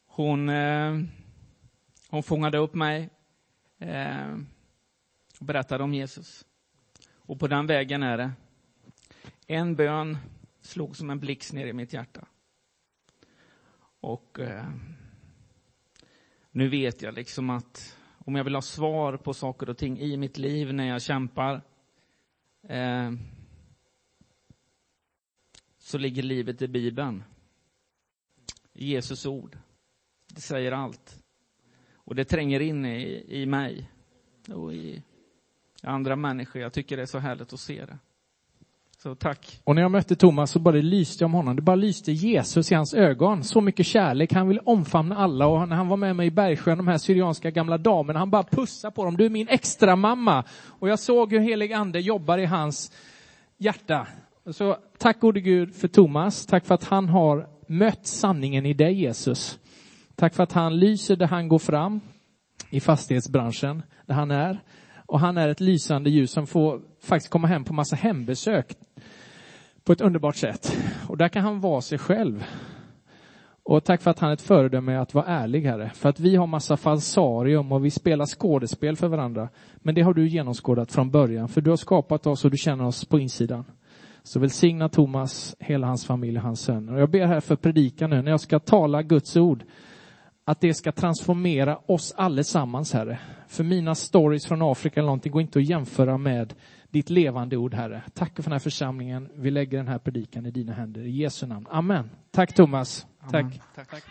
Hon, 0.05 0.50
eh, 0.50 1.00
hon 2.10 2.24
fångade 2.24 2.57
upp 2.57 2.74
mig 2.74 3.10
eh, 3.77 4.38
och 5.39 5.45
berättade 5.45 5.83
om 5.83 5.93
Jesus. 5.93 6.45
Och 7.12 7.39
på 7.39 7.48
den 7.48 7.67
vägen 7.67 8.03
är 8.03 8.17
det. 8.17 8.31
En 9.48 9.75
bön 9.75 10.17
slog 10.65 10.96
som 10.96 11.10
en 11.10 11.20
blixt 11.20 11.53
ner 11.53 11.67
i 11.67 11.74
mitt 11.74 11.93
hjärta. 11.93 12.27
Och 14.00 14.39
eh, 14.39 14.70
nu 16.51 16.70
vet 16.70 17.01
jag 17.01 17.13
liksom 17.13 17.50
att 17.50 17.98
om 18.17 18.36
jag 18.36 18.43
vill 18.43 18.55
ha 18.55 18.62
svar 18.62 19.17
på 19.17 19.34
saker 19.34 19.70
och 19.70 19.77
ting 19.77 20.00
i 20.00 20.17
mitt 20.17 20.38
liv 20.38 20.74
när 20.74 20.88
jag 20.88 21.01
kämpar 21.01 21.62
eh, 22.67 23.12
så 25.77 25.98
ligger 25.98 26.24
livet 26.24 26.62
i 26.62 26.67
Bibeln. 26.67 27.24
Jesus 28.74 29.25
ord. 29.25 29.58
Det 30.27 30.41
säger 30.41 30.72
allt. 30.72 31.24
Och 31.93 32.15
det 32.15 32.25
tränger 32.25 32.60
in 32.60 32.86
i, 32.86 33.25
i 33.27 33.46
mig 33.46 33.91
och 34.48 34.74
i 34.74 35.03
andra 35.82 36.15
människor. 36.15 36.62
Jag 36.62 36.74
tycker 36.74 36.98
det 36.98 37.03
är 37.03 37.08
så 37.08 37.20
härligt 37.20 37.53
att 37.53 37.60
se 37.60 37.86
det. 37.86 38.00
Så 39.03 39.15
tack. 39.15 39.62
Och 39.63 39.75
när 39.75 39.81
jag 39.81 39.91
mötte 39.91 40.15
Thomas 40.15 40.51
så 40.51 40.60
bara 40.60 40.75
det 40.75 40.81
lyste 40.81 41.25
om 41.25 41.33
honom. 41.33 41.55
Det 41.55 41.62
bara 41.62 41.75
lyste 41.75 42.12
Jesus 42.12 42.72
i 42.72 42.75
hans 42.75 42.93
ögon. 42.93 43.43
Så 43.43 43.62
mycket 43.62 43.86
kärlek. 43.86 44.33
Han 44.33 44.48
vill 44.48 44.60
omfamna 44.60 45.17
alla. 45.17 45.48
Och 45.48 45.69
när 45.69 45.75
han 45.75 45.88
var 45.88 45.98
med 45.98 46.15
mig 46.15 46.27
i 46.27 46.31
Bergsjön, 46.31 46.77
de 46.77 46.88
här 46.88 46.98
syrianska 46.98 47.51
gamla 47.51 47.77
damerna, 47.77 48.19
han 48.19 48.29
bara 48.29 48.43
pussade 48.43 48.95
på 48.95 49.05
dem. 49.05 49.17
Du 49.17 49.25
är 49.25 49.29
min 49.29 49.48
extra 49.48 49.95
mamma. 49.95 50.43
Och 50.65 50.89
jag 50.89 51.00
såg 51.00 51.31
hur 51.31 51.39
helig 51.39 51.74
ande 51.74 52.00
jobbar 52.00 52.38
i 52.38 52.45
hans 52.45 52.91
hjärta. 53.57 54.07
Så 54.51 54.77
tack 54.98 55.19
gode 55.19 55.41
Gud 55.41 55.75
för 55.75 55.88
Thomas. 55.88 56.45
Tack 56.45 56.65
för 56.65 56.75
att 56.75 56.83
han 56.83 57.10
har 57.10 57.48
mött 57.67 58.07
sanningen 58.07 58.65
i 58.65 58.74
dig 58.74 58.93
Jesus. 58.93 59.60
Tack 60.15 60.33
för 60.33 60.43
att 60.43 60.53
han 60.53 60.79
lyser 60.79 61.15
där 61.15 61.27
han 61.27 61.48
går 61.48 61.60
fram 61.60 62.01
i 62.69 62.79
fastighetsbranschen, 62.79 63.83
där 64.05 64.15
han 64.15 64.31
är. 64.31 64.60
Och 65.05 65.19
han 65.19 65.38
är 65.38 65.50
ett 65.50 65.62
lysande 65.62 66.10
ljus 66.10 66.31
som 66.31 66.48
får 66.48 66.81
faktiskt 67.01 67.31
komma 67.31 67.48
hem 67.48 67.63
på 67.63 67.74
massa 67.74 67.95
hembesök 67.95 68.77
på 69.84 69.94
ett 69.94 70.02
underbart 70.02 70.36
sätt. 70.36 70.78
Och 71.08 71.18
där 71.18 71.28
kan 71.28 71.44
han 71.44 71.60
vara 71.62 71.82
sig 71.82 71.98
själv. 71.98 72.44
Och 73.66 73.84
tack 73.84 74.02
för 74.02 74.12
att 74.12 74.20
han 74.20 74.30
är 74.30 74.34
ett 74.34 74.42
föredöme 74.42 74.96
att 74.96 75.13
vara 75.13 75.25
ärlig, 75.25 75.62
Herre. 75.62 75.92
För 75.96 76.10
att 76.10 76.20
vi 76.20 76.36
har 76.36 76.48
massa 76.48 76.78
falsarium 76.78 77.72
och 77.72 77.86
vi 77.86 77.92
spelar 77.92 78.25
skådespel 78.25 78.96
för 78.96 79.08
varandra. 79.08 79.50
Men 79.75 79.96
det 79.96 80.02
har 80.02 80.13
du 80.13 80.28
genomskådat 80.28 80.92
från 80.92 81.12
början, 81.12 81.48
för 81.48 81.62
du 81.62 81.70
har 81.70 81.78
skapat 81.78 82.28
oss 82.28 82.46
och 82.46 82.52
du 82.52 82.58
känner 82.58 82.86
oss 82.86 83.06
på 83.06 83.20
insidan. 83.20 83.66
Så 84.24 84.40
välsigna 84.40 84.90
Thomas, 84.90 85.56
hela 85.60 85.88
hans 85.88 86.06
familj 86.06 86.38
och 86.38 86.44
hans 86.44 86.62
söner. 86.62 86.94
Och 86.94 87.02
jag 87.02 87.10
ber 87.10 87.25
här 87.25 87.40
för 87.40 87.56
predikan 87.56 88.10
nu, 88.10 88.22
när 88.22 88.32
jag 88.32 88.40
ska 88.40 88.60
tala 88.60 89.02
Guds 89.02 89.38
ord, 89.38 89.63
att 90.46 90.62
det 90.62 90.74
ska 90.74 90.92
transformera 90.92 91.78
oss 91.86 92.13
allesammans, 92.18 92.94
Herre. 92.94 93.20
För 93.48 93.63
mina 93.63 93.96
stories 93.96 94.46
från 94.46 94.62
Afrika 94.62 95.00
eller 95.00 95.06
någonting 95.06 95.32
går 95.32 95.42
inte 95.42 95.60
att 95.60 95.70
jämföra 95.70 96.18
med 96.18 96.54
ditt 96.93 97.09
levande 97.09 97.57
ord, 97.57 97.73
Herre. 97.73 98.03
Tack 98.13 98.35
för 98.35 98.43
den 98.43 98.51
här 98.51 98.59
församlingen. 98.59 99.29
Vi 99.35 99.51
lägger 99.51 99.77
den 99.77 99.88
här 99.88 100.00
predikan 100.00 100.45
i 100.45 100.51
dina 100.51 100.73
händer. 100.73 101.01
I 101.01 101.12
Jesu 101.12 101.45
namn. 101.45 101.67
Amen. 101.69 102.09
Tack 102.31 102.55
Thomas. 102.55 103.07
Amen. 103.19 103.51
Tack. 103.75 103.89
tack. 103.89 104.03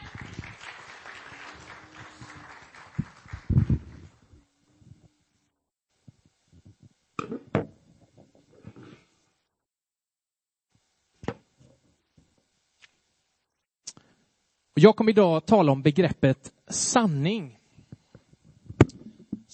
Jag 14.74 14.96
kommer 14.96 15.10
idag 15.10 15.46
tala 15.46 15.72
om 15.72 15.82
begreppet 15.82 16.52
sanning. 16.68 17.58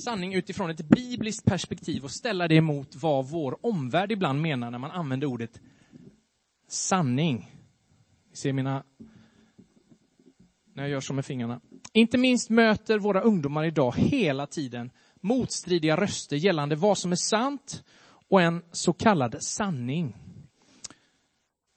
Sanning 0.03 0.35
utifrån 0.35 0.71
ett 0.71 0.89
bibliskt 0.89 1.45
perspektiv 1.45 2.05
och 2.05 2.11
ställa 2.11 2.49
det 2.49 2.61
mot 2.61 2.95
vad 2.95 3.29
vår 3.29 3.67
omvärld 3.67 4.13
ibland 4.13 4.41
menar 4.41 4.71
när 4.71 4.79
man 4.79 4.91
använder 4.91 5.27
ordet 5.27 5.61
sanning. 6.69 7.51
Ni 8.31 8.37
ser 8.37 8.53
mina... 8.53 8.85
När 10.75 10.83
jag 10.83 10.91
gör 10.91 11.01
så 11.01 11.13
med 11.13 11.25
fingrarna. 11.25 11.61
Inte 11.93 12.19
minst 12.19 12.51
möter 12.51 12.99
våra 12.99 13.21
ungdomar 13.21 13.65
idag 13.65 13.95
hela 13.97 14.47
tiden 14.47 14.91
motstridiga 15.21 15.97
röster 15.97 16.37
gällande 16.37 16.77
vad 16.77 16.99
som 16.99 17.13
är 17.13 17.17
sant 17.17 17.85
och 18.29 18.43
en 18.43 18.63
så 18.73 18.93
kallad 18.93 19.43
sanning. 19.43 20.17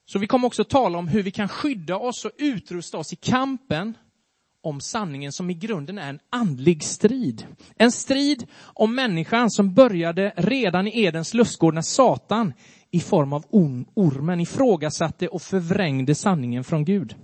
Så 0.05 0.19
vi 0.19 0.27
kommer 0.27 0.47
också 0.47 0.63
tala 0.63 0.97
om 0.97 1.07
hur 1.07 1.23
vi 1.23 1.31
kan 1.31 1.47
skydda 1.47 1.97
oss 1.97 2.25
och 2.25 2.31
utrusta 2.37 2.97
oss 2.97 3.13
i 3.13 3.15
kampen 3.15 3.97
om 4.61 4.81
sanningen 4.81 5.31
som 5.31 5.49
i 5.49 5.53
grunden 5.53 5.97
är 5.97 6.09
en 6.09 6.19
andlig 6.29 6.83
strid. 6.83 7.47
En 7.75 7.91
strid 7.91 8.47
om 8.61 8.95
människan 8.95 9.51
som 9.51 9.73
började 9.73 10.33
redan 10.37 10.87
i 10.87 11.03
Edens 11.03 11.33
lustgård 11.33 11.73
när 11.73 11.81
Satan 11.81 12.53
i 12.91 12.99
form 12.99 13.33
av 13.33 13.45
ormen 13.93 14.39
ifrågasatte 14.39 15.27
och 15.27 15.41
förvrängde 15.41 16.15
sanningen 16.15 16.63
från 16.63 16.85
Gud. 16.85 17.15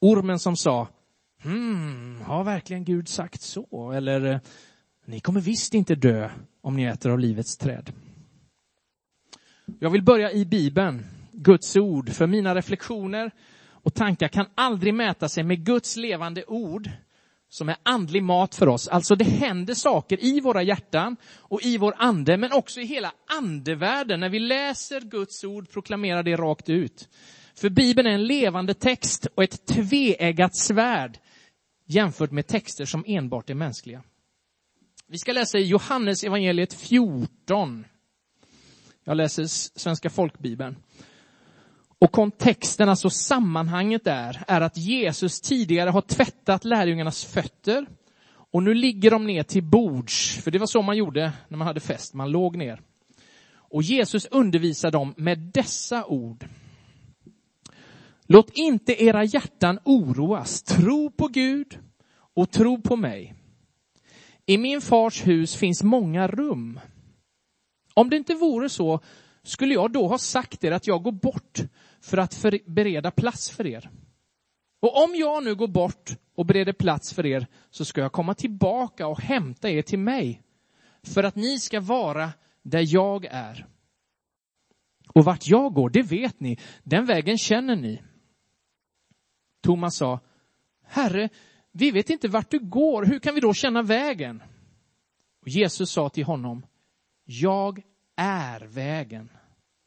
Ormen 0.00 0.38
som 0.38 0.56
sa, 0.56 0.88
hmm, 1.42 2.20
har 2.20 2.44
verkligen 2.44 2.84
Gud 2.84 3.08
sagt 3.08 3.42
så? 3.42 3.92
Eller, 3.92 4.24
eh, 4.24 4.38
ni 5.06 5.20
kommer 5.20 5.40
visst 5.40 5.74
inte 5.74 5.94
dö 5.94 6.30
om 6.60 6.76
ni 6.76 6.84
äter 6.84 7.10
av 7.10 7.18
livets 7.18 7.56
träd. 7.56 7.92
Jag 9.78 9.90
vill 9.90 10.02
börja 10.02 10.32
i 10.32 10.44
Bibeln 10.44 11.06
Guds 11.32 11.76
ord. 11.76 12.10
För 12.10 12.26
mina 12.26 12.54
reflektioner 12.54 13.30
och 13.84 13.94
tankar 13.94 14.28
kan 14.28 14.46
aldrig 14.54 14.94
mäta 14.94 15.28
sig 15.28 15.44
med 15.44 15.64
Guds 15.64 15.96
levande 15.96 16.44
ord 16.44 16.90
som 17.48 17.68
är 17.68 17.76
andlig 17.82 18.22
mat 18.22 18.54
för 18.54 18.68
oss. 18.68 18.88
Alltså 18.88 19.14
det 19.14 19.24
händer 19.24 19.74
saker 19.74 20.24
i 20.24 20.40
våra 20.40 20.62
hjärtan 20.62 21.16
och 21.36 21.62
i 21.62 21.78
vår 21.78 21.94
ande, 21.98 22.36
men 22.36 22.52
också 22.52 22.80
i 22.80 22.84
hela 22.84 23.12
andevärlden. 23.38 24.20
När 24.20 24.28
vi 24.28 24.38
läser 24.38 25.00
Guds 25.00 25.44
ord 25.44 25.70
proklamerar 25.70 26.22
det 26.22 26.36
rakt 26.36 26.68
ut. 26.68 27.08
För 27.54 27.70
Bibeln 27.70 28.08
är 28.08 28.14
en 28.14 28.26
levande 28.26 28.74
text 28.74 29.26
och 29.34 29.42
ett 29.42 29.66
tveeggat 29.66 30.56
svärd 30.56 31.18
jämfört 31.86 32.30
med 32.30 32.46
texter 32.46 32.84
som 32.84 33.04
enbart 33.06 33.50
är 33.50 33.54
mänskliga. 33.54 34.02
Vi 35.06 35.18
ska 35.18 35.32
läsa 35.32 35.58
i 35.58 35.64
Johannes 35.64 36.24
evangeliet 36.24 36.74
14. 36.74 37.84
Jag 39.04 39.16
läser 39.16 39.44
Svenska 39.78 40.10
folkbibeln. 40.10 40.76
Och 42.04 42.12
kontexten, 42.12 42.88
alltså 42.88 43.10
sammanhanget 43.10 44.04
där, 44.04 44.44
är 44.48 44.60
att 44.60 44.76
Jesus 44.76 45.40
tidigare 45.40 45.90
har 45.90 46.00
tvättat 46.00 46.64
lärjungarnas 46.64 47.24
fötter 47.24 47.86
och 48.28 48.62
nu 48.62 48.74
ligger 48.74 49.10
de 49.10 49.26
ner 49.26 49.42
till 49.42 49.62
bords, 49.62 50.40
för 50.42 50.50
det 50.50 50.58
var 50.58 50.66
så 50.66 50.82
man 50.82 50.96
gjorde 50.96 51.32
när 51.48 51.58
man 51.58 51.66
hade 51.66 51.80
fest, 51.80 52.14
man 52.14 52.30
låg 52.30 52.56
ner. 52.56 52.80
Och 53.52 53.82
Jesus 53.82 54.26
undervisar 54.30 54.90
dem 54.90 55.14
med 55.16 55.38
dessa 55.38 56.04
ord. 56.04 56.46
Låt 58.26 58.50
inte 58.54 59.04
era 59.04 59.24
hjärtan 59.24 59.78
oroas, 59.84 60.62
tro 60.62 61.10
på 61.10 61.28
Gud 61.28 61.78
och 62.34 62.50
tro 62.50 62.80
på 62.82 62.96
mig. 62.96 63.34
I 64.46 64.58
min 64.58 64.80
fars 64.80 65.26
hus 65.26 65.56
finns 65.56 65.82
många 65.82 66.26
rum. 66.26 66.80
Om 67.94 68.10
det 68.10 68.16
inte 68.16 68.34
vore 68.34 68.68
så 68.68 69.00
skulle 69.44 69.74
jag 69.74 69.92
då 69.92 70.08
ha 70.08 70.18
sagt 70.18 70.64
er 70.64 70.72
att 70.72 70.86
jag 70.86 71.02
går 71.02 71.12
bort 71.12 71.60
för 72.04 72.18
att 72.18 72.34
för 72.34 72.58
bereda 72.66 73.10
plats 73.10 73.50
för 73.50 73.66
er. 73.66 73.90
Och 74.80 75.04
om 75.04 75.14
jag 75.14 75.44
nu 75.44 75.54
går 75.54 75.68
bort 75.68 76.10
och 76.34 76.46
bereder 76.46 76.72
plats 76.72 77.12
för 77.12 77.26
er 77.26 77.46
så 77.70 77.84
ska 77.84 78.00
jag 78.00 78.12
komma 78.12 78.34
tillbaka 78.34 79.06
och 79.06 79.20
hämta 79.20 79.70
er 79.70 79.82
till 79.82 79.98
mig 79.98 80.42
för 81.02 81.24
att 81.24 81.36
ni 81.36 81.58
ska 81.58 81.80
vara 81.80 82.32
där 82.62 82.84
jag 82.94 83.24
är. 83.24 83.66
Och 85.08 85.24
vart 85.24 85.46
jag 85.46 85.74
går, 85.74 85.90
det 85.90 86.02
vet 86.02 86.40
ni, 86.40 86.58
den 86.82 87.06
vägen 87.06 87.38
känner 87.38 87.76
ni. 87.76 88.02
Thomas 89.62 89.96
sa, 89.96 90.20
Herre, 90.82 91.28
vi 91.72 91.90
vet 91.90 92.10
inte 92.10 92.28
vart 92.28 92.50
du 92.50 92.58
går, 92.58 93.04
hur 93.04 93.18
kan 93.18 93.34
vi 93.34 93.40
då 93.40 93.54
känna 93.54 93.82
vägen? 93.82 94.42
Och 95.40 95.48
Jesus 95.48 95.90
sa 95.90 96.08
till 96.08 96.24
honom, 96.24 96.66
jag 97.24 97.82
är 98.16 98.60
vägen, 98.60 99.30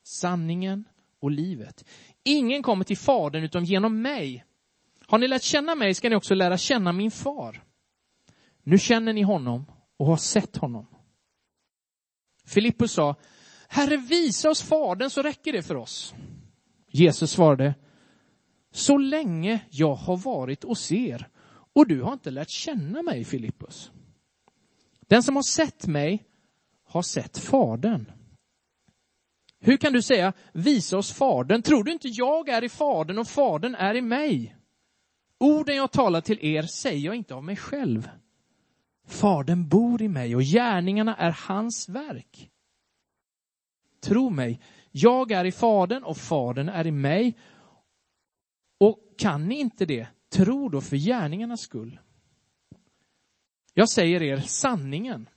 sanningen 0.03 0.85
och 1.19 1.31
livet. 1.31 1.85
Ingen 2.27 2.63
kommer 2.63 2.83
till 2.83 2.97
Fadern 2.97 3.43
utom 3.43 3.63
genom 3.63 4.01
mig. 4.01 4.45
Har 5.05 5.17
ni 5.17 5.27
lärt 5.27 5.43
känna 5.43 5.75
mig 5.75 5.93
ska 5.93 6.09
ni 6.09 6.15
också 6.15 6.35
lära 6.35 6.57
känna 6.57 6.91
min 6.91 7.11
far. 7.11 7.63
Nu 8.63 8.77
känner 8.77 9.13
ni 9.13 9.21
honom 9.21 9.65
och 9.97 10.05
har 10.05 10.17
sett 10.17 10.57
honom. 10.57 10.85
Filippus 12.45 12.91
sa, 12.91 13.15
Herre 13.67 13.97
visa 13.97 14.49
oss 14.49 14.61
Fadern 14.61 15.09
så 15.09 15.21
räcker 15.21 15.53
det 15.53 15.63
för 15.63 15.75
oss. 15.75 16.13
Jesus 16.87 17.31
svarade, 17.31 17.75
så 18.71 18.97
länge 18.97 19.59
jag 19.69 19.95
har 19.95 20.17
varit 20.17 20.63
hos 20.63 20.91
er 20.91 21.27
och 21.73 21.87
du 21.87 22.01
har 22.01 22.13
inte 22.13 22.31
lärt 22.31 22.49
känna 22.49 23.01
mig, 23.01 23.23
Filippus. 23.23 23.91
Den 24.99 25.23
som 25.23 25.35
har 25.35 25.43
sett 25.43 25.87
mig 25.87 26.23
har 26.83 27.01
sett 27.01 27.37
Fadern. 27.37 28.11
Hur 29.59 29.77
kan 29.77 29.93
du 29.93 30.01
säga, 30.01 30.33
visa 30.53 30.97
oss 30.97 31.13
Fadern? 31.13 31.61
Tror 31.61 31.83
du 31.83 31.91
inte 31.91 32.07
jag 32.07 32.49
är 32.49 32.63
i 32.63 32.69
Fadern 32.69 33.17
och 33.17 33.27
Fadern 33.27 33.75
är 33.75 33.95
i 33.95 34.01
mig? 34.01 34.55
Orden 35.37 35.75
jag 35.75 35.91
talar 35.91 36.21
till 36.21 36.45
er 36.45 36.63
säger 36.63 37.05
jag 37.05 37.15
inte 37.15 37.35
av 37.35 37.43
mig 37.43 37.55
själv. 37.55 38.09
Fadern 39.07 39.67
bor 39.67 40.01
i 40.01 40.07
mig 40.07 40.35
och 40.35 40.41
gärningarna 40.41 41.15
är 41.15 41.31
hans 41.31 41.89
verk. 41.89 42.49
Tro 44.01 44.29
mig, 44.29 44.61
jag 44.91 45.31
är 45.31 45.45
i 45.45 45.51
Fadern 45.51 46.03
och 46.03 46.17
Fadern 46.17 46.69
är 46.69 46.87
i 46.87 46.91
mig. 46.91 47.37
Och 48.79 48.99
kan 49.17 49.47
ni 49.47 49.59
inte 49.59 49.85
det, 49.85 50.07
tro 50.29 50.69
då 50.69 50.81
för 50.81 50.95
gärningarnas 50.95 51.61
skull. 51.61 51.99
Jag 53.73 53.89
säger 53.89 54.21
er 54.21 54.37
sanningen. 54.37 55.29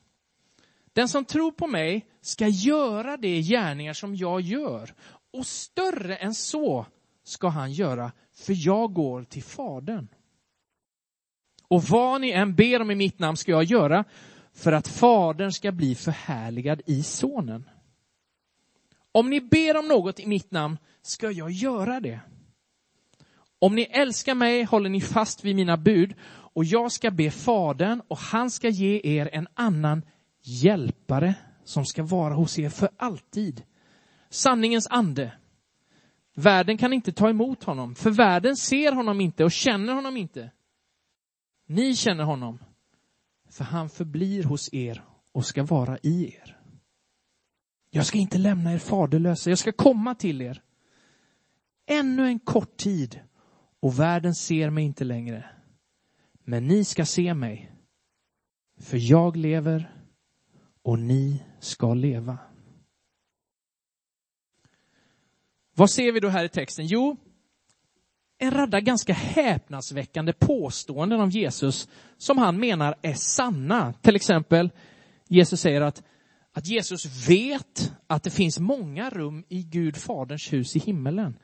Den 0.93 1.09
som 1.09 1.25
tror 1.25 1.53
på 1.53 1.67
mig 1.67 2.10
ska 2.21 2.49
göra 2.49 3.17
de 3.17 3.43
gärningar 3.43 3.93
som 3.93 4.17
jag 4.17 4.41
gör. 4.41 4.95
Och 5.33 5.47
större 5.47 6.17
än 6.17 6.35
så 6.35 6.87
ska 7.25 7.49
han 7.49 7.73
göra, 7.73 8.12
för 8.33 8.67
jag 8.67 8.93
går 8.93 9.25
till 9.25 9.43
Fadern. 9.43 10.09
Och 11.68 11.83
vad 11.83 12.21
ni 12.21 12.31
än 12.31 12.55
ber 12.55 12.83
om 12.83 12.90
i 12.90 12.94
mitt 12.94 13.18
namn 13.18 13.37
ska 13.37 13.51
jag 13.51 13.64
göra, 13.64 14.05
för 14.53 14.73
att 14.73 14.88
Fadern 14.88 15.53
ska 15.53 15.73
bli 15.73 15.94
förhärligad 15.94 16.83
i 16.87 17.03
Sonen. 17.03 17.71
Om 19.12 19.31
ni 19.31 19.40
ber 19.40 19.77
om 19.77 19.88
något 19.88 20.21
i 20.21 20.27
mitt 20.27 20.51
namn 20.51 20.79
ska 21.03 21.31
jag 21.31 21.51
göra 21.51 22.01
det. 22.01 22.21
Om 23.59 23.75
ni 23.75 23.83
älskar 23.83 24.35
mig 24.35 24.64
håller 24.64 24.90
ni 24.90 25.01
fast 25.01 25.44
vid 25.44 25.57
mina 25.57 25.77
bud 25.77 26.14
och 26.29 26.64
jag 26.64 26.92
ska 26.92 27.11
be 27.11 27.31
Fadern 27.31 28.03
och 28.09 28.18
han 28.18 28.51
ska 28.51 28.68
ge 28.68 29.01
er 29.05 29.31
en 29.33 29.49
annan 29.55 30.03
hjälpare 30.42 31.35
som 31.64 31.87
ska 31.87 32.03
vara 32.03 32.35
hos 32.35 32.59
er 32.59 32.68
för 32.68 32.88
alltid. 32.96 33.62
Sanningens 34.29 34.87
ande. 34.90 35.33
Världen 36.35 36.79
kan 36.79 36.92
inte 36.92 37.12
ta 37.12 37.31
emot 37.31 37.64
honom, 37.64 37.94
för 37.94 38.11
världen 38.11 38.57
ser 38.57 38.92
honom 38.92 39.20
inte 39.20 39.44
och 39.44 39.53
känner 39.53 39.94
honom 39.94 40.16
inte. 40.16 40.51
Ni 41.66 41.96
känner 41.96 42.25
honom, 42.25 42.59
för 43.51 43.64
han 43.64 43.90
förblir 43.90 44.44
hos 44.44 44.75
er 44.75 45.05
och 45.33 45.46
ska 45.46 45.62
vara 45.62 45.99
i 46.03 46.35
er. 46.35 46.57
Jag 47.90 48.07
ska 48.07 48.18
inte 48.18 48.38
lämna 48.38 48.73
er 48.73 48.79
faderlösa, 48.79 49.51
jag 49.51 49.59
ska 49.59 49.73
komma 49.73 50.14
till 50.14 50.42
er. 50.42 50.62
Ännu 51.87 52.27
en 52.27 52.38
kort 52.38 52.77
tid 52.77 53.20
och 53.81 53.99
världen 53.99 54.35
ser 54.35 54.70
mig 54.70 54.85
inte 54.85 55.05
längre. 55.05 55.44
Men 56.44 56.66
ni 56.66 56.85
ska 56.85 57.07
se 57.07 57.35
mig, 57.35 57.73
för 58.81 59.11
jag 59.11 59.37
lever 59.37 60.00
och 60.83 60.99
ni 60.99 61.43
ska 61.61 61.95
leva. 61.95 62.38
Vad 65.75 65.90
ser 65.90 66.12
vi 66.12 66.21
då 66.21 66.29
här 66.29 66.45
i 66.45 66.49
texten? 66.49 66.87
Jo, 66.87 67.16
en 68.38 68.51
radda 68.51 68.81
ganska 68.81 69.12
häpnadsväckande 69.12 70.33
påståenden 70.33 71.21
om 71.21 71.31
Jesus 71.31 71.88
som 72.16 72.38
han 72.38 72.61
menar 72.61 72.95
är 73.03 73.14
sanna. 73.14 73.93
Till 73.93 74.16
exempel, 74.16 74.71
Jesus 75.29 75.61
säger 75.61 75.81
att, 75.81 76.03
att 76.53 76.66
Jesus 76.66 77.29
vet 77.29 77.93
att 78.07 78.23
det 78.23 78.31
finns 78.31 78.59
många 78.59 79.11
rum 79.11 79.45
i 79.49 79.62
Gud 79.62 79.97
Faderns 79.97 80.53
hus 80.53 80.77
i 80.77 80.79
himmelen. 80.79 81.38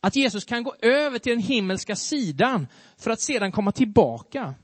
Att 0.00 0.16
Jesus 0.16 0.44
kan 0.44 0.62
gå 0.62 0.74
över 0.82 1.18
till 1.18 1.32
den 1.32 1.42
himmelska 1.42 1.96
sidan 1.96 2.66
för 2.96 3.10
att 3.10 3.20
sedan 3.20 3.52
komma 3.52 3.72
tillbaka. 3.72 4.54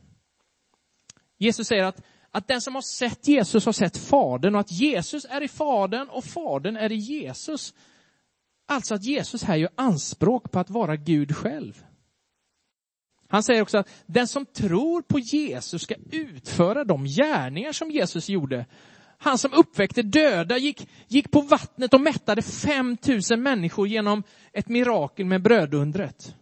Jesus 1.38 1.66
säger 1.66 1.85
att, 1.85 2.03
att 2.37 2.49
den 2.49 2.61
som 2.61 2.75
har 2.75 2.83
sett 2.83 3.29
Jesus 3.29 3.64
har 3.64 3.72
sett 3.72 3.96
Fadern 3.96 4.55
och 4.55 4.61
att 4.61 4.72
Jesus 4.72 5.27
är 5.31 5.42
i 5.42 5.49
Fadern 5.49 6.09
och 6.09 6.25
Fadern 6.25 6.77
är 6.77 6.92
i 6.92 6.96
Jesus. 6.96 7.75
Alltså 8.68 8.94
att 8.94 9.05
Jesus 9.05 9.42
här 9.42 9.57
gör 9.57 9.70
anspråk 9.75 10.51
på 10.51 10.59
att 10.59 10.70
vara 10.70 10.96
Gud 10.96 11.37
själv. 11.37 11.85
Han 13.29 13.42
säger 13.42 13.62
också 13.62 13.79
att 13.79 13.88
den 14.07 14.29
som 14.29 14.46
tror 14.46 15.03
på 15.03 15.18
Jesus 15.18 15.83
ska 15.83 15.94
utföra 16.12 16.85
de 16.85 17.05
gärningar 17.05 17.72
som 17.72 17.90
Jesus 17.90 18.29
gjorde. 18.29 18.66
Han 19.18 19.38
som 19.38 19.53
uppväckte 19.53 20.03
döda 20.03 20.59
gick, 20.59 20.88
gick 21.09 21.31
på 21.31 21.40
vattnet 21.40 21.94
och 21.94 22.01
mättade 22.01 22.42
5000 22.42 23.42
människor 23.42 23.88
genom 23.88 24.22
ett 24.53 24.68
mirakel 24.68 25.27
med 25.27 25.42
brödundret. 25.42 26.35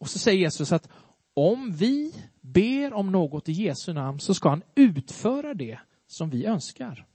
Och 0.00 0.10
så 0.10 0.18
säger 0.18 0.38
Jesus 0.38 0.72
att 0.72 0.88
om 1.34 1.72
vi 1.72 2.12
ber 2.44 2.92
om 2.92 3.12
något 3.12 3.48
i 3.48 3.52
Jesu 3.52 3.92
namn 3.92 4.20
så 4.20 4.34
ska 4.34 4.48
han 4.48 4.62
utföra 4.74 5.54
det 5.54 5.78
som 6.06 6.30
vi 6.30 6.46
önskar. 6.46 7.06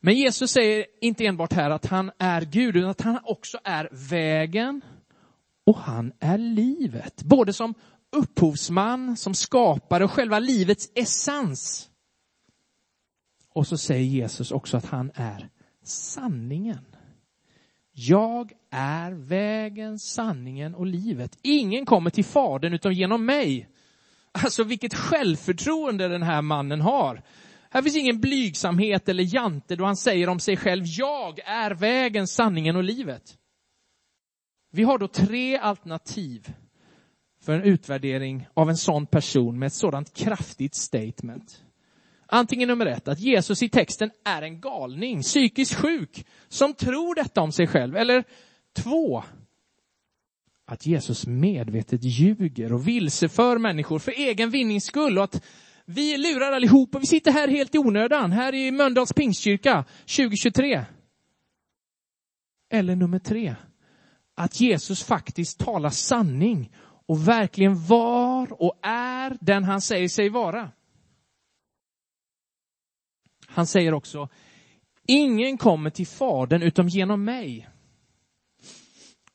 Men 0.00 0.14
Jesus 0.14 0.50
säger 0.50 0.86
inte 1.00 1.26
enbart 1.26 1.52
här 1.52 1.70
att 1.70 1.86
han 1.86 2.10
är 2.18 2.42
Gud, 2.42 2.76
utan 2.76 2.90
att 2.90 3.00
han 3.00 3.18
också 3.24 3.58
är 3.64 3.88
vägen 3.92 4.80
och 5.66 5.76
han 5.76 6.12
är 6.20 6.38
livet. 6.38 7.22
Både 7.22 7.52
som 7.52 7.74
upphovsman, 8.16 9.16
som 9.16 9.34
skapare 9.34 10.04
och 10.04 10.10
själva 10.10 10.38
livets 10.38 10.90
essens. 10.94 11.90
Och 13.48 13.66
så 13.66 13.78
säger 13.78 14.04
Jesus 14.04 14.52
också 14.52 14.76
att 14.76 14.86
han 14.86 15.10
är 15.14 15.48
sanningen. 15.84 16.91
Jag 17.92 18.52
är 18.70 19.12
vägen, 19.12 19.98
sanningen 19.98 20.74
och 20.74 20.86
livet. 20.86 21.38
Ingen 21.42 21.86
kommer 21.86 22.10
till 22.10 22.24
Fadern 22.24 22.74
utom 22.74 22.92
genom 22.92 23.26
mig. 23.26 23.68
Alltså 24.32 24.64
vilket 24.64 24.94
självförtroende 24.94 26.08
den 26.08 26.22
här 26.22 26.42
mannen 26.42 26.80
har. 26.80 27.22
Här 27.70 27.82
finns 27.82 27.96
ingen 27.96 28.20
blygsamhet 28.20 29.08
eller 29.08 29.34
jante 29.34 29.76
då 29.76 29.84
han 29.84 29.96
säger 29.96 30.28
om 30.28 30.40
sig 30.40 30.56
själv, 30.56 30.84
jag 30.86 31.38
är 31.38 31.70
vägen, 31.70 32.26
sanningen 32.26 32.76
och 32.76 32.84
livet. 32.84 33.38
Vi 34.70 34.82
har 34.82 34.98
då 34.98 35.08
tre 35.08 35.58
alternativ 35.58 36.52
för 37.42 37.52
en 37.52 37.62
utvärdering 37.62 38.48
av 38.54 38.70
en 38.70 38.76
sån 38.76 39.06
person 39.06 39.58
med 39.58 39.66
ett 39.66 39.72
sådant 39.72 40.14
kraftigt 40.14 40.74
statement. 40.74 41.62
Antingen 42.34 42.68
nummer 42.68 42.86
ett, 42.86 43.08
att 43.08 43.18
Jesus 43.18 43.62
i 43.62 43.68
texten 43.68 44.10
är 44.24 44.42
en 44.42 44.60
galning, 44.60 45.22
psykiskt 45.22 45.74
sjuk, 45.74 46.26
som 46.48 46.74
tror 46.74 47.14
detta 47.14 47.40
om 47.40 47.52
sig 47.52 47.66
själv. 47.66 47.96
Eller 47.96 48.24
två, 48.76 49.24
att 50.66 50.86
Jesus 50.86 51.26
medvetet 51.26 52.04
ljuger 52.04 52.72
och 52.72 52.88
vilseför 52.88 53.58
människor 53.58 53.98
för 53.98 54.12
egen 54.12 54.50
vinnings 54.50 54.84
skull 54.84 55.18
och 55.18 55.24
att 55.24 55.44
Vi 55.84 56.18
lurar 56.18 56.52
allihopa, 56.52 56.56
allihop 56.56 56.94
och 56.94 57.02
vi 57.02 57.06
sitter 57.06 57.32
här 57.32 57.48
helt 57.48 57.74
i 57.74 57.78
onödan, 57.78 58.32
här 58.32 58.54
i 58.54 58.70
Mölndals 58.70 59.12
pingstkyrka 59.12 59.84
2023. 60.16 60.84
Eller 62.70 62.96
nummer 62.96 63.18
tre, 63.18 63.54
att 64.34 64.60
Jesus 64.60 65.02
faktiskt 65.04 65.58
talar 65.58 65.90
sanning 65.90 66.72
och 67.06 67.28
verkligen 67.28 67.86
var 67.86 68.62
och 68.62 68.78
är 68.82 69.36
den 69.40 69.64
han 69.64 69.80
säger 69.80 70.08
sig 70.08 70.28
vara. 70.28 70.70
Han 73.54 73.66
säger 73.66 73.94
också, 73.94 74.28
ingen 75.06 75.58
kommer 75.58 75.90
till 75.90 76.06
Fadern 76.06 76.62
utom 76.62 76.88
genom 76.88 77.24
mig. 77.24 77.68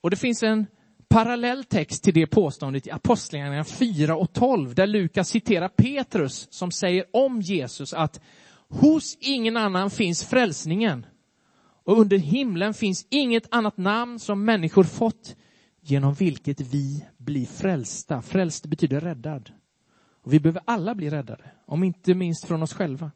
Och 0.02 0.10
det 0.10 0.16
finns 0.18 0.44
en 0.44 0.66
parallell 1.10 1.64
text 1.64 2.04
till 2.04 2.14
det 2.14 2.28
påståendet 2.28 2.88
i 2.88 2.92
Apostlagärningarna 2.92 3.64
4 3.64 4.16
och 4.16 4.34
12 4.34 4.76
där 4.76 4.88
Lukas 4.88 5.30
citerar 5.30 5.70
Petrus 5.70 6.48
som 6.50 6.72
säger 6.72 7.06
om 7.14 7.42
Jesus 7.42 7.94
att 7.94 8.22
hos 8.70 9.18
ingen 9.20 9.58
annan 9.58 9.90
finns 9.90 10.26
frälsningen 10.26 11.06
och 11.86 12.00
under 12.00 12.18
himlen 12.18 12.74
finns 12.74 13.08
inget 13.10 13.54
annat 13.56 13.78
namn 13.78 14.20
som 14.20 14.46
människor 14.46 14.84
fått 14.84 15.36
genom 15.82 16.14
vilket 16.14 16.62
vi 16.62 17.06
blir 17.18 17.46
frälsta. 17.46 18.22
Frälst 18.22 18.66
betyder 18.66 19.02
räddad. 19.02 19.52
Och 20.24 20.34
vi 20.34 20.40
behöver 20.40 20.62
alla 20.66 20.96
bli 20.96 21.10
räddade, 21.10 21.52
om 21.66 21.84
inte 21.84 22.14
minst 22.14 22.46
från 22.46 22.64
oss 22.64 22.74
själva. 22.74 23.12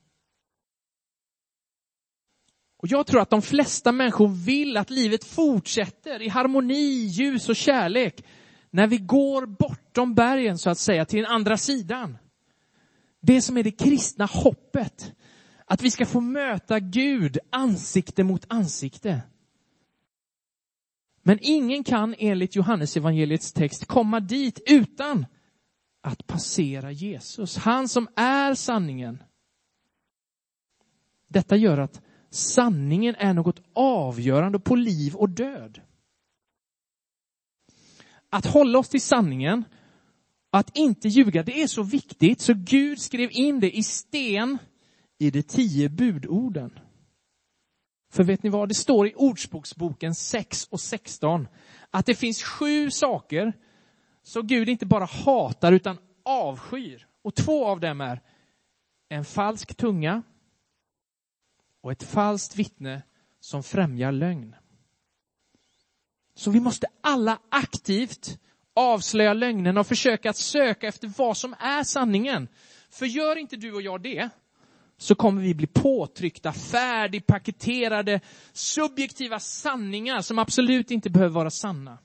Och 2.81 2.87
jag 2.87 3.07
tror 3.07 3.21
att 3.21 3.29
de 3.29 3.41
flesta 3.41 3.91
människor 3.91 4.27
vill 4.27 4.77
att 4.77 4.89
livet 4.89 5.23
fortsätter 5.23 6.21
i 6.21 6.29
harmoni, 6.29 7.05
ljus 7.05 7.49
och 7.49 7.55
kärlek 7.55 8.23
när 8.69 8.87
vi 8.87 8.97
går 8.97 9.45
bortom 9.45 10.15
bergen 10.15 10.57
så 10.57 10.69
att 10.69 10.77
säga 10.77 11.05
till 11.05 11.21
den 11.21 11.31
andra 11.31 11.57
sidan. 11.57 12.17
Det 13.19 13.41
som 13.41 13.57
är 13.57 13.63
det 13.63 13.71
kristna 13.71 14.25
hoppet. 14.25 15.13
Att 15.65 15.81
vi 15.81 15.91
ska 15.91 16.05
få 16.05 16.21
möta 16.21 16.79
Gud 16.79 17.37
ansikte 17.49 18.23
mot 18.23 18.45
ansikte. 18.47 19.21
Men 21.23 21.37
ingen 21.41 21.83
kan 21.83 22.15
enligt 22.17 22.55
Johannes 22.55 22.97
evangeliets 22.97 23.53
text 23.53 23.85
komma 23.85 24.19
dit 24.19 24.59
utan 24.65 25.25
att 26.01 26.27
passera 26.27 26.91
Jesus, 26.91 27.57
han 27.57 27.89
som 27.89 28.07
är 28.15 28.53
sanningen. 28.53 29.23
Detta 31.27 31.55
gör 31.55 31.77
att 31.77 32.01
sanningen 32.31 33.15
är 33.15 33.33
något 33.33 33.61
avgörande 33.73 34.59
på 34.59 34.75
liv 34.75 35.15
och 35.15 35.29
död. 35.29 35.81
Att 38.29 38.45
hålla 38.45 38.79
oss 38.79 38.89
till 38.89 39.01
sanningen, 39.01 39.63
att 40.51 40.77
inte 40.77 41.07
ljuga, 41.07 41.43
det 41.43 41.61
är 41.61 41.67
så 41.67 41.83
viktigt 41.83 42.41
så 42.41 42.53
Gud 42.53 42.99
skrev 42.99 43.29
in 43.31 43.59
det 43.59 43.77
i 43.77 43.83
sten 43.83 44.57
i 45.19 45.31
de 45.31 45.43
tio 45.43 45.89
budorden. 45.89 46.79
För 48.11 48.23
vet 48.23 48.43
ni 48.43 48.49
vad, 48.49 48.69
det 48.69 48.73
står 48.73 49.07
i 49.07 49.13
Ordspråksboken 49.15 50.15
6 50.15 50.67
och 50.67 50.79
16 50.79 51.47
att 51.89 52.05
det 52.05 52.15
finns 52.15 52.43
sju 52.43 52.91
saker 52.91 53.53
som 54.23 54.47
Gud 54.47 54.69
inte 54.69 54.85
bara 54.85 55.05
hatar 55.05 55.71
utan 55.71 55.97
avskyr. 56.25 57.07
Och 57.21 57.35
två 57.35 57.65
av 57.65 57.79
dem 57.79 58.01
är 58.01 58.21
en 59.09 59.25
falsk 59.25 59.75
tunga 59.75 60.23
och 61.81 61.91
ett 61.91 62.03
falskt 62.03 62.55
vittne 62.55 63.01
som 63.39 63.63
främjar 63.63 64.11
lögn. 64.11 64.55
Så 66.35 66.51
vi 66.51 66.59
måste 66.59 66.87
alla 67.01 67.39
aktivt 67.49 68.39
avslöja 68.73 69.33
lögnen 69.33 69.77
och 69.77 69.87
försöka 69.87 70.29
att 70.29 70.37
söka 70.37 70.87
efter 70.87 71.07
vad 71.17 71.37
som 71.37 71.55
är 71.59 71.83
sanningen. 71.83 72.47
För 72.89 73.05
gör 73.05 73.35
inte 73.35 73.55
du 73.55 73.73
och 73.73 73.81
jag 73.81 74.01
det, 74.01 74.29
så 74.97 75.15
kommer 75.15 75.41
vi 75.41 75.53
bli 75.53 75.67
påtryckta, 75.67 76.53
färdigpaketerade, 76.53 78.21
subjektiva 78.53 79.39
sanningar 79.39 80.21
som 80.21 80.39
absolut 80.39 80.91
inte 80.91 81.09
behöver 81.09 81.33
vara 81.33 81.49
sanna. 81.49 81.97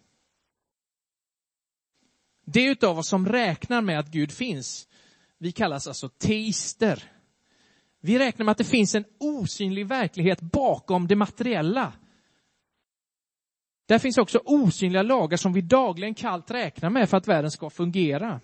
Det 2.44 2.64
utav 2.64 2.98
oss 2.98 3.08
som 3.08 3.28
räknar 3.28 3.80
med 3.80 3.98
att 3.98 4.10
Gud 4.10 4.32
finns, 4.32 4.88
vi 5.38 5.52
kallas 5.52 5.86
alltså 5.86 6.08
teister. 6.08 7.04
Vi 8.06 8.18
räknar 8.18 8.44
med 8.44 8.52
att 8.52 8.58
det 8.58 8.64
finns 8.64 8.94
en 8.94 9.04
osynlig 9.18 9.86
verklighet 9.86 10.40
bakom 10.40 11.06
det 11.06 11.16
materiella. 11.16 11.92
Där 13.86 13.98
finns 13.98 14.18
också 14.18 14.40
osynliga 14.44 15.02
lagar 15.02 15.36
som 15.36 15.52
vi 15.52 15.60
dagligen 15.60 16.14
kallt 16.14 16.50
räknar 16.50 16.90
med 16.90 17.10
för 17.10 17.16
att 17.16 17.28
världen 17.28 17.50
ska 17.50 17.70
fungera. 17.70 18.40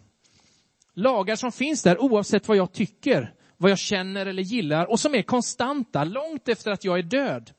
Lagar 0.95 1.37
som 1.37 1.53
finns 1.53 1.83
där 1.83 2.03
oavsett 2.03 2.49
vad 2.49 2.57
jag 2.57 2.73
tycker, 2.73 3.35
vad 3.57 3.71
jag 3.71 3.79
känner 3.79 4.27
eller 4.27 4.43
gillar 4.43 4.91
och 4.91 5.01
som 5.01 5.15
är 5.15 5.23
konstanta 5.23 6.05
långt 6.05 6.49
efter 6.49 6.71
att 6.71 6.85
jag 6.85 6.99
är 6.99 7.03
död. 7.03 7.51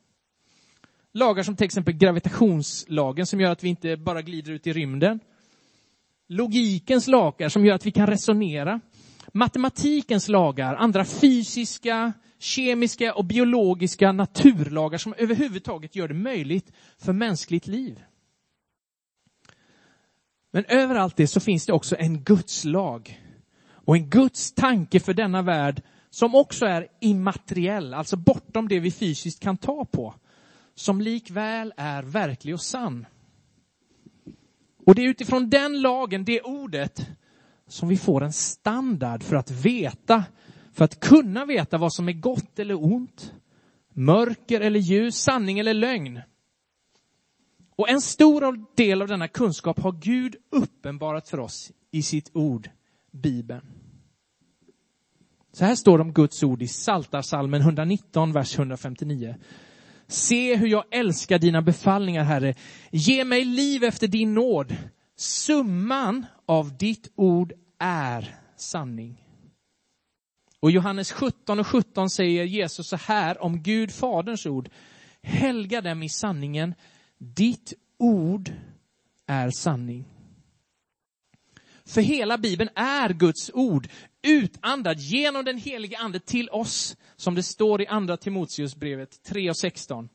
Lagar 1.14 1.44
som 1.44 1.56
till 1.56 1.66
exempel 1.66 1.94
gravitationslagen 1.94 3.26
som 3.26 3.42
gör 3.42 3.52
att 3.52 3.64
vi 3.64 3.70
inte 3.70 3.98
bara 3.98 4.22
glider 4.22 4.52
ut 4.52 4.68
i 4.68 4.74
rymden. 4.74 5.20
Logikens 6.28 7.08
lagar 7.08 7.50
som 7.50 7.66
gör 7.66 7.76
att 7.76 7.86
vi 7.86 7.92
kan 7.92 8.08
resonera 8.08 8.82
matematikens 9.34 10.28
lagar, 10.28 10.76
andra 10.76 11.06
fysiska, 11.06 12.14
kemiska 12.40 13.14
och 13.14 13.26
biologiska 13.26 14.12
naturlagar 14.12 14.98
som 14.98 15.14
överhuvudtaget 15.18 15.96
gör 15.96 16.08
det 16.08 16.14
möjligt 16.14 16.72
för 16.98 17.14
mänskligt 17.14 17.68
liv. 17.68 18.04
Men 20.52 20.66
överallt 20.68 21.16
det 21.16 21.28
så 21.28 21.40
finns 21.40 21.66
det 21.66 21.74
också 21.74 21.96
en 22.00 22.24
Guds 22.24 22.66
lag 22.66 23.22
och 23.86 23.96
en 23.96 24.10
Guds 24.10 24.52
tanke 24.52 25.00
för 25.00 25.14
denna 25.14 25.42
värld 25.42 25.82
som 26.10 26.36
också 26.36 26.66
är 26.66 26.88
immateriell, 27.00 27.94
alltså 27.94 28.18
bortom 28.18 28.68
det 28.68 28.80
vi 28.80 28.92
fysiskt 28.92 29.40
kan 29.40 29.58
ta 29.58 29.86
på, 29.86 30.16
som 30.76 31.02
likväl 31.02 31.74
är 31.78 32.04
verklig 32.04 32.54
och 32.54 32.62
sann. 32.62 33.06
Och 34.86 34.96
det 34.96 35.02
är 35.02 35.10
utifrån 35.10 35.50
den 35.50 35.82
lagen, 35.82 36.26
det 36.26 36.42
ordet, 36.42 37.08
som 37.68 37.90
vi 37.90 37.98
får 37.98 38.24
en 38.24 38.34
standard 38.34 39.24
för 39.24 39.36
att 39.36 39.52
veta, 39.52 40.24
för 40.74 40.86
att 40.86 41.00
kunna 41.00 41.46
veta 41.46 41.78
vad 41.78 41.94
som 41.94 42.10
är 42.10 42.14
gott 42.14 42.60
eller 42.60 42.84
ont, 42.84 43.34
mörker 43.94 44.62
eller 44.62 44.80
ljus, 44.80 45.16
sanning 45.16 45.60
eller 45.60 45.74
lögn. 45.74 46.22
Och 47.76 47.90
en 47.90 48.02
stor 48.02 48.66
del 48.76 49.02
av 49.02 49.08
denna 49.08 49.28
kunskap 49.28 49.80
har 49.80 49.92
Gud 49.92 50.36
uppenbarat 50.52 51.30
för 51.30 51.40
oss 51.40 51.72
i 51.92 52.04
sitt 52.04 52.32
ord, 52.34 52.70
Bibeln. 53.12 53.66
Så 55.52 55.66
här 55.66 55.76
står 55.76 55.98
det 55.98 56.02
om 56.02 56.14
Guds 56.14 56.44
ord 56.44 56.62
i 56.62 56.68
Saltarsalmen 56.68 57.62
119, 57.62 58.32
vers 58.32 58.58
159. 58.58 59.36
Se 60.08 60.56
hur 60.56 60.68
jag 60.68 60.84
älskar 60.92 61.40
dina 61.40 61.62
befallningar, 61.62 62.24
Herre. 62.24 62.56
Ge 62.92 63.26
mig 63.26 63.46
liv 63.46 63.84
efter 63.84 64.08
din 64.08 64.34
nåd. 64.34 64.76
Summan 65.24 66.26
av 66.46 66.78
ditt 66.78 67.12
ord 67.16 67.54
är 67.80 68.36
sanning. 68.56 69.28
Och 70.60 70.72
Johannes 70.72 71.12
17 71.12 71.60
och 71.60 71.68
17 71.68 72.10
säger 72.10 72.44
Jesus 72.44 72.88
så 72.90 72.96
här 72.96 73.44
om 73.44 73.64
Gud 73.64 73.92
Faderns 73.92 74.46
ord. 74.46 74.70
Helga 75.22 75.82
dem 75.82 76.04
i 76.04 76.10
sanningen. 76.10 76.76
Ditt 77.18 77.74
ord 77.98 78.52
är 79.28 79.50
sanning. 79.50 80.06
För 81.86 82.02
hela 82.02 82.38
Bibeln 82.38 82.70
är 82.76 83.10
Guds 83.10 83.52
ord 83.54 83.88
utandad 84.22 85.00
genom 85.00 85.46
den 85.46 85.58
helige 85.58 85.98
ande 85.98 86.20
till 86.20 86.50
oss, 86.50 86.98
som 87.16 87.36
det 87.36 87.44
står 87.44 87.82
i 87.82 87.88
andra 87.88 88.18
Timoteusbrevet 88.18 89.24
3 89.24 89.50
och 89.50 89.58
16. 89.58 90.10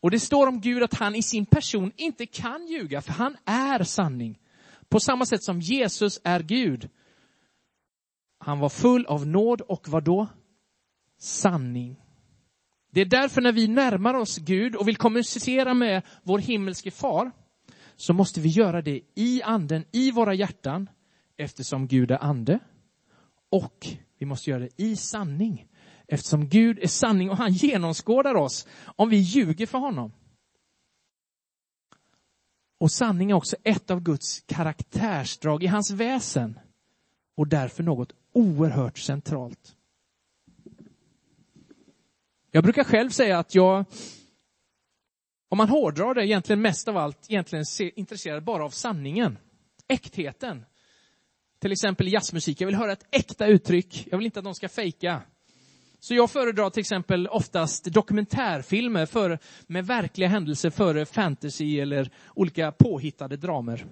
Och 0.00 0.10
det 0.10 0.20
står 0.20 0.46
om 0.46 0.60
Gud 0.60 0.82
att 0.82 0.94
han 0.94 1.14
i 1.14 1.22
sin 1.22 1.46
person 1.46 1.92
inte 1.96 2.26
kan 2.26 2.66
ljuga, 2.66 3.00
för 3.00 3.12
han 3.12 3.36
är 3.44 3.82
sanning. 3.82 4.38
På 4.88 5.00
samma 5.00 5.26
sätt 5.26 5.44
som 5.44 5.60
Jesus 5.60 6.20
är 6.24 6.40
Gud. 6.40 6.88
Han 8.38 8.58
var 8.58 8.68
full 8.68 9.06
av 9.06 9.26
nåd 9.26 9.60
och 9.60 9.88
vad 9.88 10.04
då? 10.04 10.28
Sanning. 11.18 11.96
Det 12.92 13.00
är 13.00 13.04
därför 13.04 13.40
när 13.40 13.52
vi 13.52 13.68
närmar 13.68 14.14
oss 14.14 14.38
Gud 14.38 14.76
och 14.76 14.88
vill 14.88 14.96
kommunicera 14.96 15.74
med 15.74 16.02
vår 16.22 16.38
himmelske 16.38 16.90
far, 16.90 17.30
så 17.96 18.12
måste 18.12 18.40
vi 18.40 18.48
göra 18.48 18.82
det 18.82 19.00
i 19.14 19.42
anden, 19.42 19.84
i 19.92 20.10
våra 20.10 20.34
hjärtan, 20.34 20.90
eftersom 21.36 21.86
Gud 21.88 22.10
är 22.10 22.24
ande. 22.24 22.58
Och 23.50 23.86
vi 24.18 24.26
måste 24.26 24.50
göra 24.50 24.60
det 24.60 24.82
i 24.82 24.96
sanning, 24.96 25.66
eftersom 26.12 26.48
Gud 26.48 26.78
är 26.78 26.86
sanning 26.86 27.30
och 27.30 27.36
han 27.36 27.52
genomskådar 27.52 28.34
oss 28.34 28.66
om 28.84 29.08
vi 29.08 29.16
ljuger 29.16 29.66
för 29.66 29.78
honom. 29.78 30.12
Och 32.78 32.92
sanning 32.92 33.30
är 33.30 33.34
också 33.34 33.56
ett 33.64 33.90
av 33.90 34.00
Guds 34.00 34.40
karaktärsdrag 34.46 35.62
i 35.62 35.66
hans 35.66 35.90
väsen 35.90 36.58
och 37.36 37.48
därför 37.48 37.82
något 37.82 38.12
oerhört 38.32 38.98
centralt. 38.98 39.76
Jag 42.50 42.64
brukar 42.64 42.84
själv 42.84 43.10
säga 43.10 43.38
att 43.38 43.54
jag, 43.54 43.84
om 45.48 45.58
man 45.58 45.68
hårdrar 45.68 46.14
det, 46.14 46.26
egentligen 46.26 46.62
mest 46.62 46.88
av 46.88 46.96
allt 46.96 47.30
egentligen 47.30 47.64
är 47.80 47.98
intresserad 47.98 48.44
bara 48.44 48.64
av 48.64 48.70
sanningen, 48.70 49.38
äktheten. 49.88 50.64
till 51.58 51.72
exempel 51.72 52.08
i 52.08 52.10
jazzmusik. 52.10 52.60
Jag 52.60 52.66
vill 52.66 52.76
höra 52.76 52.92
ett 52.92 53.06
äkta 53.10 53.46
uttryck. 53.46 54.08
Jag 54.10 54.18
vill 54.18 54.24
inte 54.24 54.38
att 54.38 54.44
de 54.44 54.54
ska 54.54 54.68
fejka. 54.68 55.22
Så 56.00 56.14
jag 56.14 56.30
föredrar 56.30 56.70
till 56.70 56.80
exempel 56.80 57.28
oftast 57.28 57.84
dokumentärfilmer 57.84 59.06
för, 59.06 59.38
med 59.66 59.86
verkliga 59.86 60.28
händelser 60.28 60.70
före 60.70 61.06
fantasy 61.06 61.80
eller 61.80 62.10
olika 62.34 62.72
påhittade 62.72 63.36
dramer. 63.36 63.86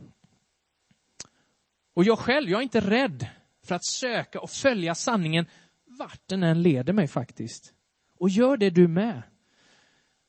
Och 1.95 2.05
jag 2.05 2.19
själv, 2.19 2.51
jag 2.51 2.59
är 2.59 2.63
inte 2.63 2.81
rädd 2.81 3.27
för 3.67 3.75
att 3.75 3.85
söka 3.85 4.41
och 4.41 4.51
följa 4.51 4.95
sanningen 4.95 5.47
vart 5.99 6.21
den 6.27 6.43
än 6.43 6.63
leder 6.63 6.93
mig 6.93 7.09
faktiskt. 7.09 7.73
Och 8.19 8.29
gör 8.29 8.57
det 8.57 8.71
du 8.71 8.89
med. 8.89 9.23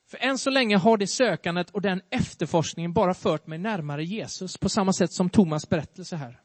För 0.08 0.18
än 0.18 0.38
så 0.38 0.50
länge 0.50 0.78
har 0.78 0.98
det 0.98 1.08
sökandet 1.08 1.70
och 1.70 1.82
den 1.82 2.02
efterforskningen 2.10 2.94
bara 2.94 3.14
fört 3.14 3.48
mig 3.48 3.58
närmare 3.58 4.04
Jesus 4.04 4.58
på 4.58 4.70
samma 4.70 4.94
sätt 4.94 5.14
som 5.14 5.30
Thomas 5.30 5.70
berättelse 5.70 6.16
här. 6.16 6.40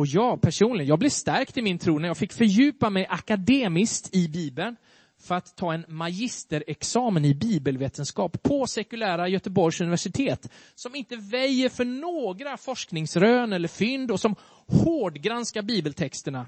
Och 0.00 0.06
jag 0.06 0.40
personligen, 0.40 0.88
jag 0.88 0.98
blev 0.98 1.10
stärkt 1.10 1.56
i 1.56 1.62
min 1.62 1.78
tro 1.78 1.98
när 1.98 2.08
jag 2.08 2.16
fick 2.16 2.32
fördjupa 2.32 2.90
mig 2.90 3.06
akademiskt 3.06 4.14
i 4.16 4.28
Bibeln 4.28 4.76
för 5.22 5.34
att 5.34 5.56
ta 5.56 5.74
en 5.74 5.84
magisterexamen 5.88 7.24
i 7.24 7.34
bibelvetenskap 7.34 8.42
på 8.42 8.66
sekulära 8.66 9.28
Göteborgs 9.28 9.80
universitet, 9.80 10.50
som 10.74 10.94
inte 10.94 11.16
väjer 11.16 11.68
för 11.68 11.84
några 11.84 12.56
forskningsrön 12.56 13.52
eller 13.52 13.68
fynd 13.68 14.10
och 14.10 14.20
som 14.20 14.36
hårdgranskar 14.66 15.62
bibeltexterna. 15.62 16.46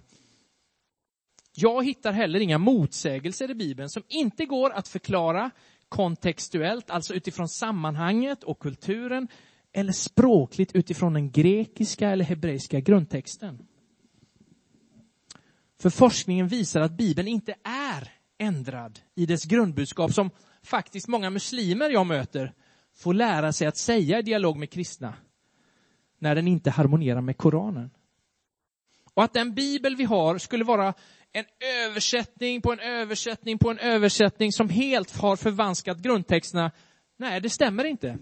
Jag 1.54 1.84
hittar 1.84 2.12
heller 2.12 2.40
inga 2.40 2.58
motsägelser 2.58 3.50
i 3.50 3.54
Bibeln 3.54 3.88
som 3.88 4.02
inte 4.08 4.44
går 4.44 4.72
att 4.72 4.88
förklara 4.88 5.50
kontextuellt, 5.88 6.90
alltså 6.90 7.14
utifrån 7.14 7.48
sammanhanget 7.48 8.44
och 8.44 8.58
kulturen, 8.58 9.28
eller 9.72 9.92
språkligt 9.92 10.74
utifrån 10.74 11.12
den 11.12 11.30
grekiska 11.30 12.10
eller 12.10 12.24
hebreiska 12.24 12.80
grundtexten. 12.80 13.66
För 15.80 15.90
forskningen 15.90 16.48
visar 16.48 16.80
att 16.80 16.96
Bibeln 16.96 17.28
inte 17.28 17.54
är 17.64 18.12
ändrad 18.38 19.00
i 19.14 19.26
dess 19.26 19.44
grundbudskap 19.44 20.12
som 20.12 20.30
faktiskt 20.62 21.08
många 21.08 21.30
muslimer 21.30 21.90
jag 21.90 22.06
möter 22.06 22.52
får 22.94 23.14
lära 23.14 23.52
sig 23.52 23.66
att 23.66 23.76
säga 23.76 24.18
i 24.18 24.22
dialog 24.22 24.56
med 24.56 24.70
kristna 24.70 25.14
när 26.18 26.34
den 26.34 26.48
inte 26.48 26.70
harmonierar 26.70 27.20
med 27.20 27.36
Koranen. 27.36 27.90
Och 29.14 29.24
att 29.24 29.34
den 29.34 29.54
bibel 29.54 29.96
vi 29.96 30.04
har 30.04 30.38
skulle 30.38 30.64
vara 30.64 30.94
en 31.32 31.44
översättning 31.84 32.62
på 32.62 32.72
en 32.72 32.78
översättning 32.78 33.58
på 33.58 33.70
en 33.70 33.78
översättning 33.78 34.52
som 34.52 34.68
helt 34.68 35.16
har 35.16 35.36
förvanskat 35.36 35.98
grundtexterna. 35.98 36.70
Nej, 37.16 37.40
det 37.40 37.50
stämmer 37.50 37.84
inte. 37.84 38.18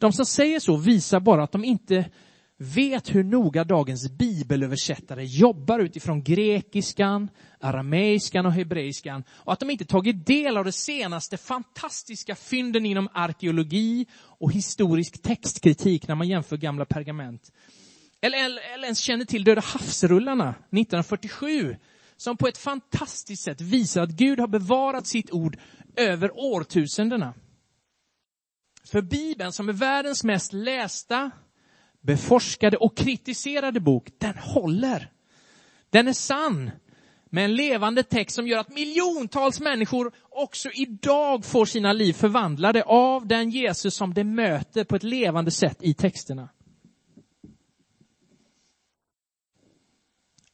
De 0.00 0.12
som 0.12 0.26
säger 0.26 0.60
så 0.60 0.76
visar 0.76 1.20
bara 1.20 1.42
att 1.42 1.52
de 1.52 1.64
inte 1.64 2.10
vet 2.56 3.14
hur 3.14 3.24
noga 3.24 3.64
dagens 3.64 4.10
bibelöversättare 4.10 5.24
jobbar 5.24 5.78
utifrån 5.78 6.22
grekiskan, 6.22 7.28
arameiskan 7.60 8.46
och 8.46 8.52
hebreiskan 8.52 9.24
och 9.30 9.52
att 9.52 9.60
de 9.60 9.70
inte 9.70 9.84
tagit 9.84 10.26
del 10.26 10.56
av 10.56 10.64
de 10.64 10.72
senaste 10.72 11.36
fantastiska 11.36 12.34
fynden 12.34 12.86
inom 12.86 13.08
arkeologi 13.12 14.06
och 14.14 14.52
historisk 14.52 15.22
textkritik 15.22 16.08
när 16.08 16.14
man 16.14 16.28
jämför 16.28 16.56
gamla 16.56 16.84
pergament. 16.84 17.52
Eller, 18.20 18.44
eller, 18.44 18.74
eller 18.74 18.84
ens 18.84 18.98
känner 18.98 19.24
till 19.24 19.44
Döda 19.44 19.60
havsrullarna 19.60 20.48
1947 20.48 21.76
som 22.16 22.36
på 22.36 22.48
ett 22.48 22.58
fantastiskt 22.58 23.42
sätt 23.42 23.60
visar 23.60 24.02
att 24.02 24.10
Gud 24.10 24.40
har 24.40 24.48
bevarat 24.48 25.06
sitt 25.06 25.30
ord 25.30 25.56
över 25.96 26.30
årtusendena. 26.34 27.34
För 28.90 29.02
Bibeln, 29.02 29.52
som 29.52 29.68
är 29.68 29.72
världens 29.72 30.24
mest 30.24 30.52
lästa, 30.52 31.30
beforskade 32.00 32.76
och 32.76 32.96
kritiserade 32.96 33.80
bok, 33.80 34.08
den 34.18 34.34
håller. 34.38 35.12
Den 35.90 36.08
är 36.08 36.12
sann 36.12 36.70
med 37.30 37.44
en 37.44 37.54
levande 37.54 38.02
text 38.02 38.34
som 38.34 38.46
gör 38.46 38.58
att 38.58 38.74
miljontals 38.74 39.60
människor 39.60 40.12
också 40.30 40.70
idag 40.70 41.44
får 41.44 41.64
sina 41.64 41.92
liv 41.92 42.12
förvandlade 42.12 42.82
av 42.82 43.26
den 43.26 43.50
Jesus 43.50 43.94
som 43.94 44.14
de 44.14 44.24
möter 44.24 44.84
på 44.84 44.96
ett 44.96 45.02
levande 45.02 45.50
sätt 45.50 45.78
i 45.80 45.94
texterna. 45.94 46.48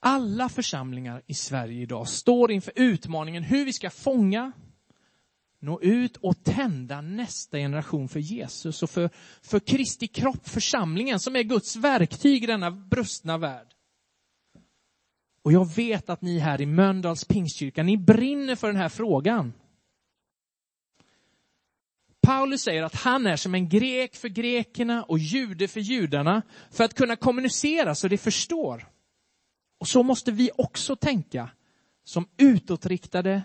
Alla 0.01 0.49
församlingar 0.49 1.22
i 1.27 1.35
Sverige 1.35 1.83
idag 1.83 2.09
står 2.09 2.53
inför 2.53 2.72
utmaningen 2.77 3.42
hur 3.42 3.64
vi 3.64 3.72
ska 3.72 3.90
fånga, 3.90 4.53
nå 5.61 5.81
ut 5.81 6.16
och 6.16 6.45
tända 6.45 7.01
nästa 7.01 7.59
generation 7.59 8.09
för 8.09 8.21
Jesus 8.21 8.83
och 8.83 8.90
för, 8.90 9.11
för 9.42 9.61
Kristi 9.61 10.07
kropp, 10.07 10.49
församlingen, 10.49 11.21
som 11.21 11.37
är 11.37 11.42
Guds 11.42 11.77
verktyg 11.77 12.45
i 12.45 12.47
denna 12.47 12.71
brustna 12.71 13.38
värld. 13.38 13.66
Och 15.42 15.53
jag 15.53 15.75
vet 15.75 16.11
att 16.11 16.23
ni 16.23 16.38
här 16.38 16.61
i 16.61 16.66
Mölndals 16.66 17.25
pingstkyrka, 17.25 17.83
ni 17.83 17.97
brinner 17.99 18.57
för 18.57 18.66
den 18.66 18.77
här 18.77 18.88
frågan. 18.88 19.53
Paulus 22.21 22.62
säger 22.62 22.83
att 22.83 22.95
han 22.95 23.27
är 23.27 23.37
som 23.37 23.55
en 23.55 23.69
grek 23.69 24.16
för 24.16 24.29
grekerna 24.29 25.03
och 25.03 25.19
jude 25.19 25.69
för 25.69 25.81
judarna 25.81 26.42
för 26.71 26.85
att 26.85 26.95
kunna 26.95 27.16
kommunicera 27.16 27.95
så 27.95 28.09
de 28.09 28.19
förstår. 28.19 28.88
Och 29.81 29.88
så 29.88 30.03
måste 30.03 30.33
vi 30.33 30.51
också 30.57 30.97
tänka 30.97 31.51
som 32.05 32.29
utåtriktade 32.37 33.42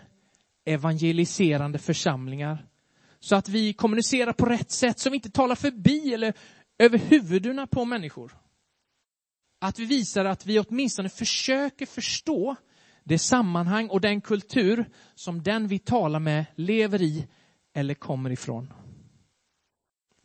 evangeliserande 0.65 1.79
församlingar. 1.79 2.65
Så 3.19 3.35
att 3.35 3.49
vi 3.49 3.73
kommunicerar 3.73 4.33
på 4.33 4.45
rätt 4.45 4.71
sätt, 4.71 4.99
så 4.99 5.09
vi 5.09 5.15
inte 5.15 5.29
talar 5.29 5.55
förbi 5.55 6.13
eller 6.13 6.33
över 6.79 6.97
huvudena 6.97 7.67
på 7.67 7.85
människor. 7.85 8.37
Att 9.61 9.79
vi 9.79 9.85
visar 9.85 10.25
att 10.25 10.45
vi 10.45 10.59
åtminstone 10.59 11.09
försöker 11.09 11.85
förstå 11.85 12.55
det 13.03 13.19
sammanhang 13.19 13.89
och 13.89 14.01
den 14.01 14.21
kultur 14.21 14.89
som 15.15 15.43
den 15.43 15.67
vi 15.67 15.79
talar 15.79 16.19
med 16.19 16.45
lever 16.55 17.01
i 17.01 17.27
eller 17.73 17.93
kommer 17.93 18.29
ifrån. 18.29 18.73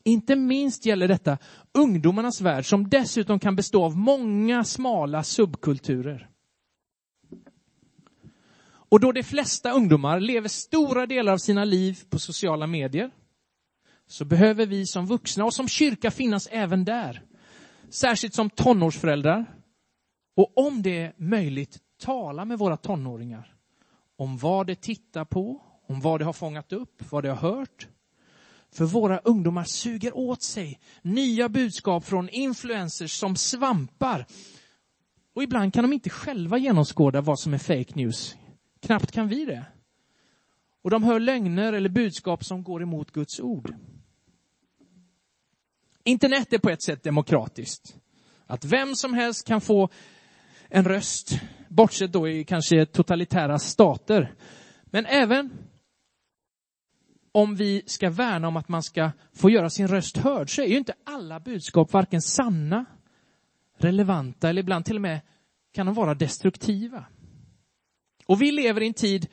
Inte 0.04 0.36
minst 0.36 0.86
gäller 0.86 1.08
detta 1.08 1.38
ungdomarnas 1.74 2.40
värld 2.40 2.68
som 2.68 2.88
dessutom 2.88 3.38
kan 3.38 3.56
bestå 3.56 3.84
av 3.84 3.96
många 3.96 4.64
smala 4.64 5.22
subkulturer. 5.22 6.30
Och 8.88 9.00
då 9.00 9.12
de 9.12 9.22
flesta 9.22 9.70
ungdomar 9.70 10.20
lever 10.20 10.48
stora 10.48 11.06
delar 11.06 11.32
av 11.32 11.38
sina 11.38 11.64
liv 11.64 11.98
på 12.10 12.18
sociala 12.18 12.66
medier 12.66 13.10
så 14.06 14.24
behöver 14.24 14.66
vi 14.66 14.86
som 14.86 15.06
vuxna 15.06 15.44
och 15.44 15.54
som 15.54 15.68
kyrka 15.68 16.10
finnas 16.10 16.48
även 16.50 16.84
där. 16.84 17.22
Särskilt 17.88 18.34
som 18.34 18.50
tonårsföräldrar. 18.50 19.46
Och 20.36 20.58
om 20.66 20.82
det 20.82 20.98
är 21.02 21.12
möjligt, 21.16 21.78
tala 22.00 22.44
med 22.44 22.58
våra 22.58 22.76
tonåringar 22.76 23.56
om 24.18 24.38
vad 24.38 24.66
de 24.66 24.74
tittar 24.74 25.24
på, 25.24 25.62
om 25.88 26.00
vad 26.00 26.20
de 26.20 26.24
har 26.24 26.32
fångat 26.32 26.72
upp, 26.72 27.02
vad 27.10 27.24
de 27.24 27.28
har 27.28 27.36
hört. 27.36 27.88
För 28.72 28.84
våra 28.84 29.18
ungdomar 29.18 29.64
suger 29.64 30.16
åt 30.16 30.42
sig 30.42 30.80
nya 31.02 31.48
budskap 31.48 32.04
från 32.04 32.28
influencers 32.28 33.12
som 33.12 33.36
svampar. 33.36 34.26
Och 35.34 35.42
ibland 35.42 35.74
kan 35.74 35.84
de 35.84 35.92
inte 35.92 36.10
själva 36.10 36.58
genomskåda 36.58 37.20
vad 37.20 37.38
som 37.38 37.54
är 37.54 37.58
fake 37.58 37.92
news. 37.94 38.36
Knappt 38.86 39.12
kan 39.12 39.28
vi 39.28 39.44
det. 39.44 39.64
Och 40.82 40.90
de 40.90 41.02
hör 41.02 41.20
lögner 41.20 41.72
eller 41.72 41.88
budskap 41.88 42.44
som 42.44 42.62
går 42.62 42.82
emot 42.82 43.10
Guds 43.10 43.40
ord. 43.40 43.74
Internet 46.04 46.52
är 46.52 46.58
på 46.58 46.70
ett 46.70 46.82
sätt 46.82 47.02
demokratiskt. 47.02 47.96
Att 48.46 48.64
vem 48.64 48.94
som 48.94 49.14
helst 49.14 49.46
kan 49.46 49.60
få 49.60 49.88
en 50.68 50.84
röst, 50.84 51.40
bortsett 51.68 52.12
då 52.12 52.28
i 52.28 52.44
kanske 52.44 52.86
totalitära 52.86 53.58
stater. 53.58 54.34
Men 54.84 55.06
även 55.06 55.50
om 57.32 57.56
vi 57.56 57.82
ska 57.86 58.10
värna 58.10 58.48
om 58.48 58.56
att 58.56 58.68
man 58.68 58.82
ska 58.82 59.10
få 59.32 59.50
göra 59.50 59.70
sin 59.70 59.88
röst 59.88 60.16
hörd 60.16 60.54
så 60.54 60.62
är 60.62 60.66
ju 60.66 60.76
inte 60.76 60.94
alla 61.04 61.40
budskap 61.40 61.92
varken 61.92 62.22
sanna, 62.22 62.84
relevanta 63.76 64.48
eller 64.48 64.62
ibland 64.62 64.84
till 64.84 64.96
och 64.96 65.02
med 65.02 65.20
kan 65.72 65.86
de 65.86 65.94
vara 65.94 66.14
destruktiva. 66.14 67.04
Och 68.26 68.42
vi 68.42 68.52
lever 68.52 68.82
i 68.82 68.86
en 68.86 68.94
tid 68.94 69.28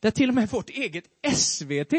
där 0.00 0.10
till 0.10 0.28
och 0.28 0.34
med 0.34 0.48
vårt 0.48 0.70
eget 0.70 1.04
SVT, 1.34 1.94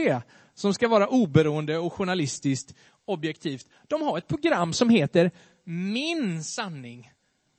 som 0.53 0.73
ska 0.73 0.87
vara 0.87 1.07
oberoende 1.07 1.77
och 1.77 1.93
journalistiskt 1.93 2.75
objektivt, 3.05 3.67
de 3.87 4.01
har 4.01 4.17
ett 4.17 4.27
program 4.27 4.73
som 4.73 4.89
heter 4.89 5.31
Min 5.63 6.43
sanning. 6.43 7.11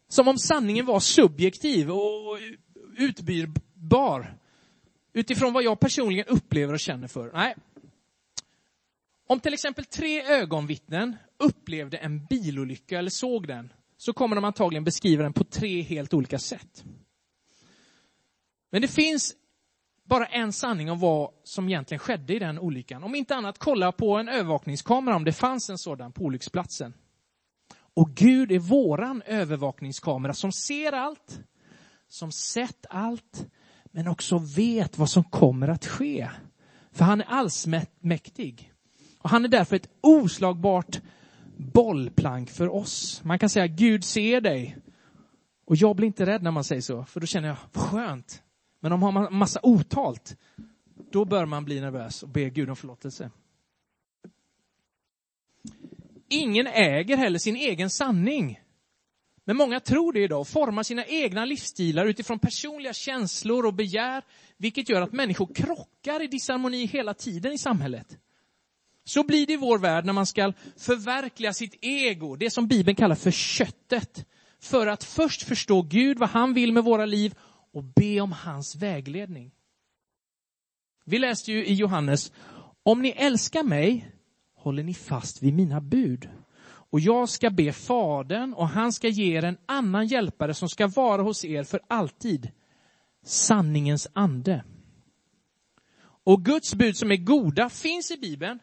Som 0.09 0.29
om 0.29 0.39
sanningen 0.39 0.87
var 0.87 1.01
subjektiv 1.01 1.91
och 1.91 2.39
utbytbar 2.97 4.37
utifrån 5.13 5.53
vad 5.53 5.63
jag 5.63 5.81
personligen 5.81 6.27
upplever 6.29 6.73
och 6.73 6.81
känner 6.81 7.09
för. 7.09 7.31
Nej. 7.33 7.55
Om 9.27 9.41
till 9.41 9.55
exempel 9.55 9.85
tre 9.85 10.23
ögonvittnen 10.23 11.17
upplevde 11.39 11.97
en 11.97 12.25
bilolycka 12.25 12.99
eller 12.99 13.11
såg 13.11 13.47
den, 13.47 13.73
så 13.97 14.13
kommer 14.13 14.37
de 14.37 14.45
antagligen 14.45 14.85
beskriva 14.85 15.23
den 15.23 15.33
på 15.33 15.45
tre 15.45 15.83
helt 15.83 16.15
olika 16.15 16.39
sätt. 16.39 16.85
Men 18.71 18.83
det 18.83 18.89
finns 18.89 19.35
bara 20.05 20.27
en 20.27 20.53
sanning 20.53 20.91
om 20.91 20.99
vad 20.99 21.31
som 21.45 21.69
egentligen 21.69 21.99
skedde 21.99 22.35
i 22.35 22.39
den 22.39 22.59
olyckan. 22.59 23.05
Om 23.05 23.15
inte 23.15 23.37
annat, 23.37 23.59
kolla 23.59 23.93
på 23.93 24.17
en 24.17 24.29
övervakningskamera 24.29 25.17
om 25.17 25.25
det 25.25 25.33
fanns 25.33 25.71
en 25.71 25.79
sådan 25.79 26.13
på 26.13 26.25
olycksplatsen. 26.25 26.95
Och 27.95 28.11
Gud 28.15 28.53
är 28.53 28.59
våran 28.59 29.23
övervakningskamera 29.27 30.35
som 30.35 30.53
ser 30.53 30.93
allt, 30.93 31.41
som 32.09 32.33
sett 32.33 32.87
allt, 32.91 33.47
men 33.85 34.09
också 34.09 34.39
vet 34.39 34.99
vad 34.99 35.11
som 35.11 35.25
kommer 35.25 35.69
att 35.69 35.87
ske. 35.87 36.29
För 36.93 37.05
han 37.05 37.21
är 37.21 37.27
allsmäktig. 37.29 38.73
Och 39.19 39.31
han 39.31 39.45
är 39.45 39.49
därför 39.49 39.77
ett 39.77 39.91
oslagbart 40.01 41.01
bollplank 41.57 42.51
för 42.51 42.75
oss. 42.75 43.21
Man 43.25 43.39
kan 43.39 43.49
säga 43.49 43.67
Gud 43.67 44.05
ser 44.05 44.41
dig. 44.41 44.77
Och 45.65 45.77
jag 45.77 45.97
blir 45.97 46.07
inte 46.07 46.27
rädd 46.27 46.43
när 46.43 46.51
man 46.51 46.65
säger 46.65 46.83
så, 46.83 47.05
för 47.05 47.21
då 47.21 47.27
känner 47.27 47.49
jag, 47.49 47.57
vad 47.73 47.85
skönt. 47.85 48.43
Men 48.81 48.93
om 48.93 49.01
man 49.01 49.17
har 49.17 49.31
massa 49.31 49.61
otalt, 49.63 50.37
då 51.11 51.25
bör 51.25 51.47
man 51.47 51.65
bli 51.65 51.81
nervös 51.81 52.23
och 52.23 52.29
be 52.29 52.51
Gud 52.51 52.71
om 52.71 52.77
förlåtelse. 52.77 53.31
Ingen 56.29 56.67
äger 56.67 57.17
heller 57.17 57.39
sin 57.39 57.57
egen 57.57 57.91
sanning. 57.91 58.61
Men 59.45 59.57
många 59.57 59.81
tror 59.81 60.13
det 60.13 60.21
idag 60.21 60.41
och 60.41 60.49
formar 60.49 60.83
sina 60.83 61.05
egna 61.05 61.45
livsstilar 61.45 62.07
utifrån 62.07 62.39
personliga 62.39 62.93
känslor 62.93 63.67
och 63.67 63.75
begär, 63.75 64.25
vilket 64.57 64.89
gör 64.89 65.03
att 65.03 65.13
människor 65.13 65.55
krockar 65.55 66.23
i 66.23 66.27
disharmoni 66.27 66.87
hela 66.87 67.15
tiden 67.15 67.53
i 67.53 67.59
samhället. 67.59 68.19
Så 69.05 69.25
blir 69.25 69.47
det 69.47 69.53
i 69.53 69.57
vår 69.57 69.79
värld 69.79 70.05
när 70.05 70.13
man 70.13 70.27
ska 70.27 70.53
förverkliga 70.77 71.53
sitt 71.53 71.79
ego, 71.81 72.37
det 72.37 72.51
som 72.51 72.67
Bibeln 72.67 72.97
kallar 72.97 73.15
för 73.15 73.31
köttet, 73.31 74.27
för 74.61 74.87
att 74.87 75.05
först 75.05 75.43
förstå 75.43 75.83
Gud, 75.83 76.19
vad 76.19 76.29
han 76.29 76.55
vill 76.55 76.73
med 76.73 76.85
våra 76.85 77.07
liv 77.07 77.35
och 77.73 77.85
be 77.85 78.21
om 78.21 78.33
hans 78.33 78.77
vägledning. 78.77 79.53
Vi 81.05 81.19
läste 81.19 81.53
ju 81.53 81.67
i 81.67 81.75
Johannes, 81.75 82.33
om 82.83 83.03
ni 83.03 83.09
älskar 83.09 83.63
mig 83.63 84.13
håller 84.55 84.83
ni 84.83 84.95
fast 84.95 85.43
vid 85.43 85.55
mina 85.55 85.81
bud. 85.81 86.29
Och 86.63 87.01
jag 87.01 87.29
ska 87.29 87.51
be 87.51 87.73
Fadern 87.73 88.55
och 88.55 88.69
han 88.69 88.93
ska 88.93 89.09
ge 89.09 89.37
er 89.37 89.45
en 89.45 89.59
annan 89.67 90.07
hjälpare 90.07 90.55
som 90.55 90.69
ska 90.69 90.87
vara 90.87 91.23
hos 91.23 91.45
er 91.45 91.65
för 91.65 91.81
alltid. 91.89 92.51
Sanningens 93.25 94.09
ande. 94.13 94.65
Och 96.25 96.45
Guds 96.45 96.75
bud 96.75 96.97
som 96.97 97.13
är 97.13 97.17
goda 97.17 97.69
finns 97.69 98.11
i 98.11 98.17
Bibeln 98.17 98.59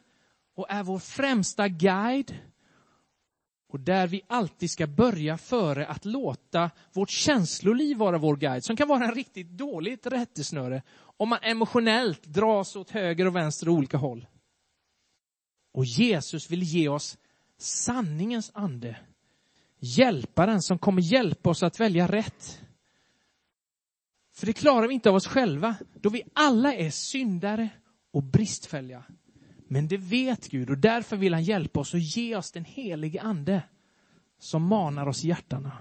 och 0.55 0.65
är 0.69 0.83
vår 0.83 0.99
främsta 0.99 1.67
guide 1.67 2.35
och 3.69 3.79
där 3.79 4.07
vi 4.07 4.21
alltid 4.27 4.71
ska 4.71 4.87
börja 4.87 5.37
före 5.37 5.87
att 5.87 6.05
låta 6.05 6.71
vårt 6.93 7.09
känsloliv 7.09 7.97
vara 7.97 8.17
vår 8.17 8.35
guide, 8.35 8.63
som 8.63 8.75
kan 8.75 8.87
vara 8.87 9.05
en 9.05 9.15
riktigt 9.15 9.49
dåligt 9.49 10.07
rättesnöre 10.07 10.81
om 11.17 11.29
man 11.29 11.39
emotionellt 11.41 12.23
dras 12.23 12.75
åt 12.75 12.89
höger 12.89 13.27
och 13.27 13.35
vänster 13.35 13.69
och 13.69 13.75
olika 13.75 13.97
håll. 13.97 14.27
Och 15.73 15.85
Jesus 15.85 16.51
vill 16.51 16.63
ge 16.63 16.89
oss 16.89 17.17
sanningens 17.57 18.51
ande. 18.53 18.99
Hjälparen 19.79 20.61
som 20.61 20.79
kommer 20.79 21.01
hjälpa 21.01 21.49
oss 21.49 21.63
att 21.63 21.79
välja 21.79 22.07
rätt. 22.07 22.61
För 24.33 24.45
det 24.45 24.53
klarar 24.53 24.87
vi 24.87 24.93
inte 24.93 25.09
av 25.09 25.15
oss 25.15 25.27
själva, 25.27 25.75
då 25.93 26.09
vi 26.09 26.23
alla 26.33 26.73
är 26.73 26.89
syndare 26.89 27.69
och 28.11 28.23
bristfälliga. 28.23 29.03
Men 29.67 29.87
det 29.87 29.97
vet 29.97 30.49
Gud 30.49 30.69
och 30.69 30.77
därför 30.77 31.17
vill 31.17 31.33
han 31.33 31.43
hjälpa 31.43 31.79
oss 31.79 31.93
och 31.93 31.99
ge 31.99 32.35
oss 32.35 32.51
den 32.51 32.65
helige 32.65 33.21
ande 33.21 33.63
som 34.39 34.63
manar 34.63 35.07
oss 35.07 35.25
i 35.25 35.27
hjärtana. 35.27 35.71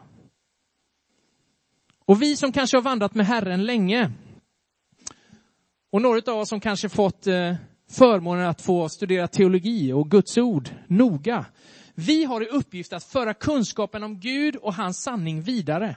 Och 2.04 2.22
vi 2.22 2.36
som 2.36 2.52
kanske 2.52 2.76
har 2.76 2.82
vandrat 2.82 3.14
med 3.14 3.26
Herren 3.26 3.64
länge 3.64 4.12
och 5.90 6.02
några 6.02 6.32
av 6.32 6.38
oss 6.38 6.48
som 6.48 6.60
kanske 6.60 6.88
fått 6.88 7.26
eh, 7.26 7.54
förmånen 7.90 8.46
att 8.46 8.62
få 8.62 8.88
studera 8.88 9.28
teologi 9.28 9.92
och 9.92 10.10
Guds 10.10 10.38
ord 10.38 10.68
noga. 10.86 11.46
Vi 11.94 12.24
har 12.24 12.42
i 12.42 12.46
uppgift 12.46 12.92
att 12.92 13.04
föra 13.04 13.34
kunskapen 13.34 14.02
om 14.02 14.20
Gud 14.20 14.56
och 14.56 14.74
hans 14.74 15.02
sanning 15.02 15.42
vidare 15.42 15.96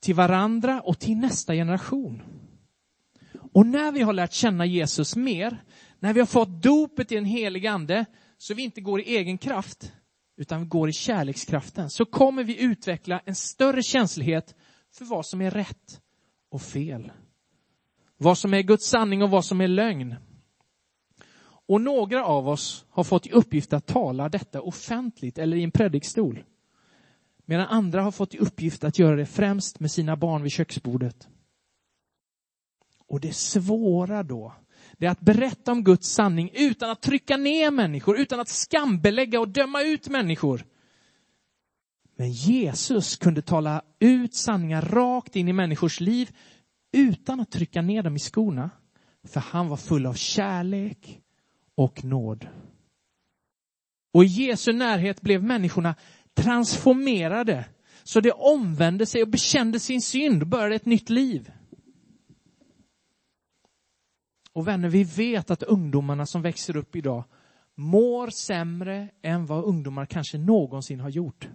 till 0.00 0.14
varandra 0.14 0.80
och 0.80 0.98
till 0.98 1.16
nästa 1.16 1.54
generation. 1.54 2.22
Och 3.52 3.66
när 3.66 3.92
vi 3.92 4.02
har 4.02 4.12
lärt 4.12 4.32
känna 4.32 4.66
Jesus 4.66 5.16
mer, 5.16 5.62
när 6.00 6.12
vi 6.12 6.20
har 6.20 6.26
fått 6.26 6.62
dopet 6.62 7.12
i 7.12 7.14
den 7.14 7.24
helige 7.24 7.70
ande, 7.70 8.06
så 8.38 8.54
vi 8.54 8.62
inte 8.62 8.80
går 8.80 9.00
i 9.00 9.16
egen 9.16 9.38
kraft, 9.38 9.92
utan 10.36 10.60
vi 10.60 10.66
går 10.66 10.88
i 10.88 10.92
kärlekskraften, 10.92 11.90
så 11.90 12.04
kommer 12.04 12.44
vi 12.44 12.62
utveckla 12.62 13.22
en 13.24 13.34
större 13.34 13.82
känslighet 13.82 14.54
för 14.92 15.04
vad 15.04 15.26
som 15.26 15.40
är 15.40 15.50
rätt 15.50 16.00
och 16.50 16.62
fel. 16.62 17.12
Vad 18.16 18.38
som 18.38 18.54
är 18.54 18.62
Guds 18.62 18.86
sanning 18.86 19.22
och 19.22 19.30
vad 19.30 19.44
som 19.44 19.60
är 19.60 19.68
lögn. 19.68 20.16
Och 21.66 21.80
några 21.80 22.24
av 22.24 22.48
oss 22.48 22.86
har 22.90 23.04
fått 23.04 23.26
i 23.26 23.30
uppgift 23.30 23.72
att 23.72 23.86
tala 23.86 24.28
detta 24.28 24.60
offentligt 24.60 25.38
eller 25.38 25.56
i 25.56 25.62
en 25.62 25.70
predikstol. 25.70 26.44
Medan 27.44 27.66
andra 27.66 28.02
har 28.02 28.10
fått 28.10 28.34
i 28.34 28.38
uppgift 28.38 28.84
att 28.84 28.98
göra 28.98 29.16
det 29.16 29.26
främst 29.26 29.80
med 29.80 29.90
sina 29.90 30.16
barn 30.16 30.42
vid 30.42 30.52
köksbordet. 30.52 31.28
Och 33.06 33.20
det 33.20 33.36
svåra 33.36 34.22
då, 34.22 34.54
det 35.00 35.06
är 35.06 35.10
att 35.10 35.20
berätta 35.20 35.72
om 35.72 35.84
Guds 35.84 36.08
sanning 36.08 36.50
utan 36.54 36.90
att 36.90 37.02
trycka 37.02 37.36
ner 37.36 37.70
människor, 37.70 38.18
utan 38.18 38.40
att 38.40 38.48
skambelägga 38.48 39.40
och 39.40 39.48
döma 39.48 39.82
ut 39.82 40.08
människor. 40.08 40.64
Men 42.16 42.32
Jesus 42.32 43.16
kunde 43.16 43.42
tala 43.42 43.82
ut 43.98 44.34
sanningar 44.34 44.82
rakt 44.82 45.36
in 45.36 45.48
i 45.48 45.52
människors 45.52 46.00
liv 46.00 46.30
utan 46.92 47.40
att 47.40 47.50
trycka 47.50 47.82
ner 47.82 48.02
dem 48.02 48.16
i 48.16 48.18
skorna. 48.18 48.70
För 49.24 49.40
han 49.40 49.68
var 49.68 49.76
full 49.76 50.06
av 50.06 50.14
kärlek 50.14 51.20
och 51.74 52.04
nåd. 52.04 52.48
Och 54.14 54.24
i 54.24 54.26
Jesu 54.26 54.72
närhet 54.72 55.20
blev 55.20 55.42
människorna 55.42 55.94
transformerade 56.34 57.64
så 58.02 58.20
de 58.20 58.32
omvände 58.32 59.06
sig 59.06 59.22
och 59.22 59.28
bekände 59.28 59.80
sin 59.80 60.02
synd 60.02 60.42
och 60.42 60.48
började 60.48 60.74
ett 60.74 60.86
nytt 60.86 61.10
liv. 61.10 61.50
Och 64.52 64.68
vänner, 64.68 64.88
vi 64.88 65.04
vet 65.04 65.50
att 65.50 65.62
ungdomarna 65.62 66.26
som 66.26 66.42
växer 66.42 66.76
upp 66.76 66.96
idag 66.96 67.24
mår 67.74 68.30
sämre 68.30 69.08
än 69.22 69.46
vad 69.46 69.64
ungdomar 69.64 70.06
kanske 70.06 70.38
någonsin 70.38 71.00
har 71.00 71.10
gjort. 71.10 71.48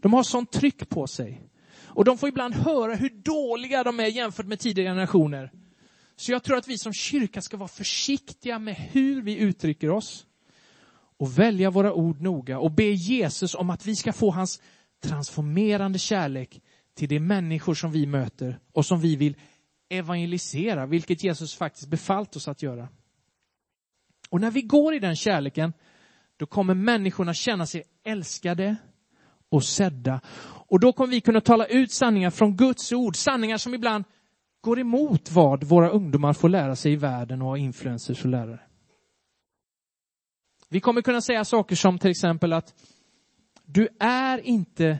De 0.00 0.12
har 0.12 0.22
sånt 0.22 0.52
tryck 0.52 0.88
på 0.88 1.06
sig. 1.06 1.50
Och 1.82 2.04
de 2.04 2.18
får 2.18 2.28
ibland 2.28 2.54
höra 2.54 2.94
hur 2.94 3.08
dåliga 3.08 3.84
de 3.84 4.00
är 4.00 4.06
jämfört 4.06 4.46
med 4.46 4.58
tidigare 4.60 4.88
generationer. 4.88 5.52
Så 6.16 6.32
jag 6.32 6.42
tror 6.42 6.56
att 6.56 6.68
vi 6.68 6.78
som 6.78 6.92
kyrka 6.92 7.42
ska 7.42 7.56
vara 7.56 7.68
försiktiga 7.68 8.58
med 8.58 8.74
hur 8.74 9.22
vi 9.22 9.36
uttrycker 9.36 9.90
oss 9.90 10.26
och 11.16 11.38
välja 11.38 11.70
våra 11.70 11.92
ord 11.94 12.20
noga 12.20 12.58
och 12.58 12.70
be 12.70 12.84
Jesus 12.84 13.54
om 13.54 13.70
att 13.70 13.86
vi 13.86 13.96
ska 13.96 14.12
få 14.12 14.30
hans 14.30 14.62
transformerande 15.02 15.98
kärlek 15.98 16.62
till 16.94 17.08
de 17.08 17.20
människor 17.20 17.74
som 17.74 17.92
vi 17.92 18.06
möter 18.06 18.58
och 18.72 18.86
som 18.86 19.00
vi 19.00 19.16
vill 19.16 19.36
evangelisera, 19.90 20.86
vilket 20.86 21.24
Jesus 21.24 21.54
faktiskt 21.54 21.88
befallt 21.88 22.36
oss 22.36 22.48
att 22.48 22.62
göra. 22.62 22.88
Och 24.30 24.40
när 24.40 24.50
vi 24.50 24.62
går 24.62 24.94
i 24.94 24.98
den 24.98 25.16
kärleken, 25.16 25.72
då 26.36 26.46
kommer 26.46 26.74
människorna 26.74 27.34
känna 27.34 27.66
sig 27.66 27.82
älskade 28.04 28.76
och 29.48 29.64
sedda. 29.64 30.20
Och 30.42 30.80
då 30.80 30.92
kommer 30.92 31.10
vi 31.10 31.20
kunna 31.20 31.40
tala 31.40 31.66
ut 31.66 31.92
sanningar 31.92 32.30
från 32.30 32.56
Guds 32.56 32.92
ord, 32.92 33.16
sanningar 33.16 33.56
som 33.56 33.74
ibland 33.74 34.04
går 34.60 34.80
emot 34.80 35.30
vad 35.30 35.64
våra 35.64 35.90
ungdomar 35.90 36.32
får 36.32 36.48
lära 36.48 36.76
sig 36.76 36.92
i 36.92 36.96
världen 36.96 37.42
och 37.42 37.48
har 37.48 37.56
influencers 37.56 38.24
och 38.24 38.30
lärare. 38.30 38.60
Vi 40.68 40.80
kommer 40.80 41.02
kunna 41.02 41.20
säga 41.20 41.44
saker 41.44 41.76
som 41.76 41.98
till 41.98 42.10
exempel 42.10 42.52
att 42.52 42.74
du 43.64 43.88
är 44.00 44.38
inte 44.38 44.98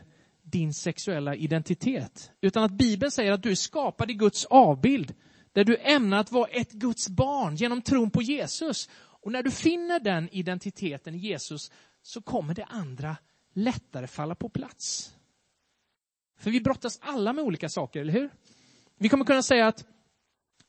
din 0.51 0.73
sexuella 0.73 1.35
identitet, 1.35 2.31
utan 2.41 2.63
att 2.63 2.71
Bibeln 2.71 3.11
säger 3.11 3.31
att 3.31 3.43
du 3.43 3.51
är 3.51 3.55
skapad 3.55 4.11
i 4.11 4.13
Guds 4.13 4.45
avbild, 4.45 5.13
där 5.53 5.63
du 5.63 5.77
ämnar 5.77 6.19
att 6.19 6.31
vara 6.31 6.47
ett 6.47 6.71
Guds 6.71 7.09
barn 7.09 7.55
genom 7.55 7.81
tron 7.81 8.11
på 8.11 8.21
Jesus. 8.21 8.89
Och 8.93 9.31
när 9.31 9.43
du 9.43 9.51
finner 9.51 9.99
den 9.99 10.29
identiteten 10.31 11.15
i 11.15 11.17
Jesus 11.17 11.71
så 12.01 12.21
kommer 12.21 12.53
det 12.53 12.65
andra 12.65 13.17
lättare 13.53 14.07
falla 14.07 14.35
på 14.35 14.49
plats. 14.49 15.13
För 16.39 16.51
vi 16.51 16.61
brottas 16.61 16.99
alla 17.01 17.33
med 17.33 17.43
olika 17.43 17.69
saker, 17.69 18.01
eller 18.01 18.13
hur? 18.13 18.29
Vi 18.97 19.09
kommer 19.09 19.25
kunna 19.25 19.43
säga 19.43 19.67
att 19.67 19.85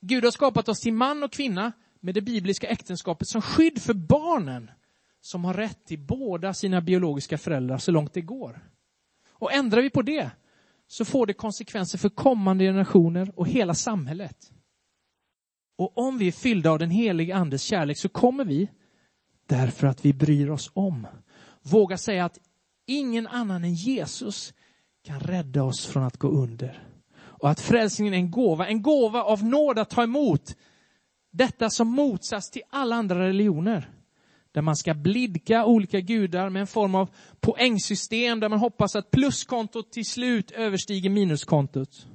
Gud 0.00 0.24
har 0.24 0.30
skapat 0.30 0.68
oss 0.68 0.80
till 0.80 0.92
man 0.92 1.22
och 1.22 1.32
kvinna 1.32 1.72
med 2.00 2.14
det 2.14 2.20
bibliska 2.20 2.68
äktenskapet 2.68 3.28
som 3.28 3.42
skydd 3.42 3.82
för 3.82 3.94
barnen 3.94 4.70
som 5.20 5.44
har 5.44 5.54
rätt 5.54 5.86
till 5.86 5.98
båda 5.98 6.54
sina 6.54 6.80
biologiska 6.80 7.38
föräldrar 7.38 7.78
så 7.78 7.92
långt 7.92 8.12
det 8.12 8.20
går. 8.20 8.71
Och 9.42 9.52
ändrar 9.52 9.82
vi 9.82 9.90
på 9.90 10.02
det 10.02 10.30
så 10.86 11.04
får 11.04 11.26
det 11.26 11.32
konsekvenser 11.32 11.98
för 11.98 12.08
kommande 12.08 12.64
generationer 12.64 13.32
och 13.36 13.48
hela 13.48 13.74
samhället. 13.74 14.52
Och 15.78 15.98
om 15.98 16.18
vi 16.18 16.28
är 16.28 16.32
fyllda 16.32 16.70
av 16.70 16.78
den 16.78 16.90
helige 16.90 17.36
andes 17.36 17.62
kärlek 17.62 17.98
så 17.98 18.08
kommer 18.08 18.44
vi, 18.44 18.68
därför 19.46 19.86
att 19.86 20.04
vi 20.04 20.12
bryr 20.12 20.50
oss 20.50 20.70
om, 20.74 21.06
våga 21.62 21.98
säga 21.98 22.24
att 22.24 22.38
ingen 22.86 23.26
annan 23.26 23.64
än 23.64 23.74
Jesus 23.74 24.54
kan 25.04 25.20
rädda 25.20 25.62
oss 25.62 25.86
från 25.86 26.02
att 26.02 26.16
gå 26.16 26.28
under 26.28 26.88
och 27.14 27.50
att 27.50 27.60
frälsningen 27.60 28.14
är 28.14 28.18
en 28.18 28.30
gåva, 28.30 28.66
en 28.66 28.82
gåva 28.82 29.22
av 29.22 29.44
nåd 29.44 29.78
att 29.78 29.90
ta 29.90 30.02
emot. 30.02 30.56
Detta 31.30 31.70
som 31.70 31.88
motsats 31.88 32.50
till 32.50 32.62
alla 32.70 32.96
andra 32.96 33.26
religioner 33.26 33.90
där 34.52 34.62
man 34.62 34.76
ska 34.76 34.94
blidka 34.94 35.64
olika 35.64 36.00
gudar 36.00 36.50
med 36.50 36.60
en 36.60 36.66
form 36.66 36.94
av 36.94 37.08
poängsystem 37.40 38.40
där 38.40 38.48
man 38.48 38.58
hoppas 38.58 38.96
att 38.96 39.10
pluskontot 39.10 39.92
till 39.92 40.06
slut 40.06 40.50
överstiger 40.50 41.10
minuskontot. 41.10 42.06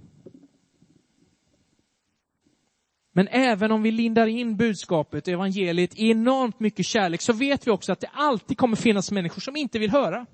Men 3.18 3.28
även 3.28 3.72
om 3.72 3.84
vi 3.84 3.92
lindar 3.92 4.28
in 4.28 4.58
budskapet, 4.58 5.28
evangeliet, 5.28 6.00
i 6.00 6.10
enormt 6.12 6.60
mycket 6.60 6.86
kärlek, 6.86 7.22
så 7.22 7.34
vet 7.34 7.68
vi 7.68 7.72
också 7.72 7.92
att 7.92 8.00
det 8.00 8.10
alltid 8.14 8.58
kommer 8.58 8.76
finnas 8.76 9.12
människor 9.12 9.42
som 9.42 9.56
inte 9.56 9.80
vill 9.80 9.92
höra. 9.92 10.26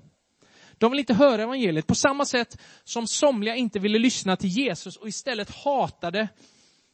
De 0.78 0.90
vill 0.90 1.00
inte 1.00 1.14
höra 1.14 1.42
evangeliet 1.42 1.86
på 1.86 1.94
samma 1.94 2.24
sätt 2.24 2.58
som 2.84 3.06
somliga 3.06 3.56
inte 3.56 3.78
ville 3.78 3.98
lyssna 3.98 4.36
till 4.36 4.50
Jesus 4.50 4.96
och 4.96 5.08
istället 5.08 5.50
hatade 5.50 6.28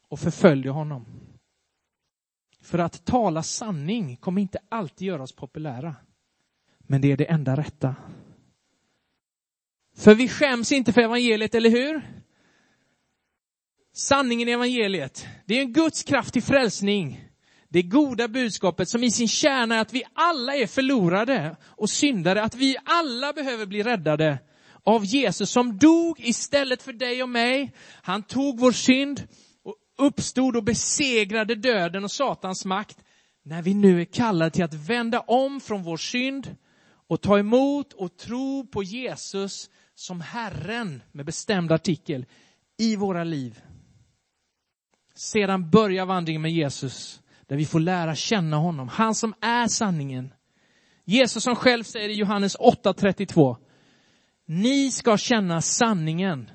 och 0.09 0.21
förföljde 0.21 0.71
honom. 0.71 1.07
För 2.63 2.79
att 2.79 3.05
tala 3.05 3.43
sanning 3.43 4.17
kommer 4.17 4.43
inte 4.43 4.59
alltid 4.69 5.09
göra 5.09 5.23
oss 5.23 5.33
populära. 5.33 5.97
Men 6.79 7.01
det 7.01 7.13
är 7.13 7.17
det 7.17 7.31
enda 7.31 7.57
rätta. 7.57 7.95
För 9.97 10.15
vi 10.15 10.29
skäms 10.29 10.73
inte 10.73 10.93
för 10.93 11.01
evangeliet, 11.01 11.55
eller 11.55 11.71
hur? 11.71 12.03
Sanningen 13.93 14.49
i 14.49 14.53
evangeliet, 14.53 15.27
det 15.47 15.55
är 15.55 15.61
en 15.61 15.73
Guds 15.73 16.03
kraft 16.03 16.33
till 16.33 16.43
frälsning. 16.43 17.25
Det 17.69 17.83
goda 17.83 18.29
budskapet 18.29 18.89
som 18.89 19.05
i 19.05 19.11
sin 19.11 19.29
kärna 19.29 19.77
är 19.77 19.81
att 19.81 19.93
vi 19.93 20.03
alla 20.15 20.57
är 20.57 20.67
förlorade 20.67 21.57
och 21.63 21.91
syndare, 21.91 22.43
att 22.43 22.55
vi 22.55 22.77
alla 22.85 23.33
behöver 23.33 23.67
bli 23.67 23.83
räddade 23.83 24.39
av 24.85 25.05
Jesus 25.05 25.51
som 25.51 25.79
dog 25.79 26.21
istället 26.21 26.83
för 26.83 26.93
dig 26.93 27.23
och 27.23 27.29
mig. 27.29 27.73
Han 28.03 28.23
tog 28.23 28.61
vår 28.61 28.73
synd 28.73 29.29
uppstod 30.01 30.57
och 30.57 30.65
besegrade 30.65 31.55
döden 31.55 32.05
och 32.05 32.11
Satans 32.11 32.65
makt. 32.65 32.99
När 33.43 33.63
vi 33.63 33.75
nu 33.75 34.01
är 34.01 34.05
kallade 34.05 34.51
till 34.51 34.65
att 34.65 34.75
vända 34.75 35.21
om 35.21 35.61
från 35.61 35.83
vår 35.83 35.97
synd 35.97 36.57
och 37.09 37.21
ta 37.21 37.39
emot 37.39 37.93
och 37.93 38.17
tro 38.17 38.67
på 38.67 38.83
Jesus 38.83 39.71
som 39.95 40.21
Herren 40.21 41.03
med 41.13 41.27
bestämd 41.27 41.73
artikel 41.73 42.27
i 42.79 42.97
våra 42.97 43.25
liv. 43.25 43.61
Sedan 45.15 45.71
börjar 45.71 46.07
vandringen 46.07 46.43
med 46.43 46.53
Jesus 46.53 47.21
där 47.47 47.57
vi 47.57 47.67
får 47.67 47.81
lära 47.81 48.15
känna 48.15 48.57
honom, 48.57 48.89
han 48.89 49.15
som 49.15 49.35
är 49.41 49.69
sanningen. 49.69 50.35
Jesus 51.05 51.45
som 51.45 51.57
själv 51.57 51.85
säger 51.85 52.09
i 52.09 52.13
Johannes 52.13 52.57
8.32, 52.57 53.57
ni 54.47 54.91
ska 54.91 55.17
känna 55.17 55.61
sanningen 55.61 56.51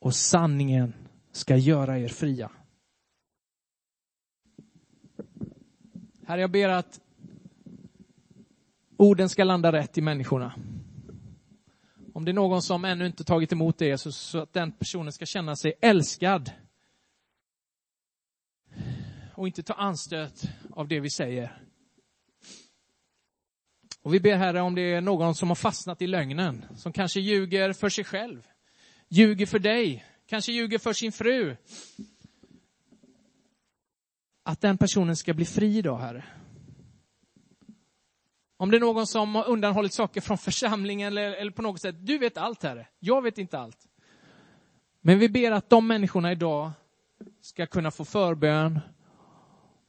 och 0.00 0.14
sanningen 0.14 0.94
ska 1.32 1.56
göra 1.56 1.98
er 1.98 2.08
fria. 2.08 2.50
Herre, 6.26 6.40
jag 6.40 6.50
ber 6.50 6.68
att 6.68 7.00
orden 8.96 9.28
ska 9.28 9.44
landa 9.44 9.72
rätt 9.72 9.98
i 9.98 10.00
människorna. 10.00 10.54
Om 12.14 12.24
det 12.24 12.30
är 12.30 12.34
någon 12.34 12.62
som 12.62 12.84
ännu 12.84 13.06
inte 13.06 13.24
tagit 13.24 13.52
emot 13.52 13.78
det, 13.78 13.98
så, 13.98 14.12
så 14.12 14.38
att 14.38 14.52
den 14.52 14.72
personen 14.72 15.12
ska 15.12 15.26
känna 15.26 15.56
sig 15.56 15.72
älskad 15.80 16.50
och 19.34 19.46
inte 19.46 19.62
ta 19.62 19.74
anstöt 19.74 20.42
av 20.70 20.88
det 20.88 21.00
vi 21.00 21.10
säger. 21.10 21.62
Och 24.02 24.14
vi 24.14 24.20
ber 24.20 24.36
Herre 24.36 24.60
om 24.60 24.74
det 24.74 24.82
är 24.82 25.00
någon 25.00 25.34
som 25.34 25.48
har 25.48 25.54
fastnat 25.54 26.02
i 26.02 26.06
lögnen, 26.06 26.64
som 26.76 26.92
kanske 26.92 27.20
ljuger 27.20 27.72
för 27.72 27.88
sig 27.88 28.04
själv, 28.04 28.46
ljuger 29.08 29.46
för 29.46 29.58
dig, 29.58 30.04
kanske 30.30 30.52
ljuger 30.52 30.78
för 30.78 30.92
sin 30.92 31.12
fru. 31.12 31.56
Att 34.42 34.60
den 34.60 34.78
personen 34.78 35.16
ska 35.16 35.34
bli 35.34 35.44
fri 35.44 35.78
idag, 35.78 35.98
Herre. 35.98 36.24
Om 38.56 38.70
det 38.70 38.76
är 38.76 38.80
någon 38.80 39.06
som 39.06 39.34
har 39.34 39.48
undanhållit 39.48 39.92
saker 39.92 40.20
från 40.20 40.38
församlingen 40.38 41.06
eller, 41.06 41.32
eller 41.32 41.50
på 41.50 41.62
något 41.62 41.80
sätt, 41.80 41.94
du 41.98 42.18
vet 42.18 42.36
allt 42.38 42.62
Herre, 42.62 42.86
jag 42.98 43.22
vet 43.22 43.38
inte 43.38 43.58
allt. 43.58 43.78
Men 45.00 45.18
vi 45.18 45.28
ber 45.28 45.50
att 45.50 45.70
de 45.70 45.86
människorna 45.86 46.32
idag 46.32 46.70
ska 47.40 47.66
kunna 47.66 47.90
få 47.90 48.04
förbön 48.04 48.80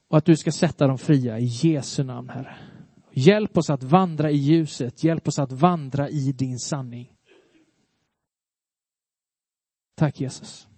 och 0.07 0.17
att 0.17 0.25
du 0.25 0.35
ska 0.35 0.51
sätta 0.51 0.87
dem 0.87 0.97
fria 0.97 1.39
i 1.39 1.45
Jesu 1.45 2.03
namn, 2.03 2.29
Herre. 2.29 2.55
Hjälp 3.11 3.57
oss 3.57 3.69
att 3.69 3.83
vandra 3.83 4.31
i 4.31 4.37
ljuset, 4.37 5.03
hjälp 5.03 5.27
oss 5.27 5.39
att 5.39 5.51
vandra 5.51 6.09
i 6.09 6.31
din 6.31 6.59
sanning. 6.59 7.13
Tack 10.01 10.15
Jesus. 10.15 10.70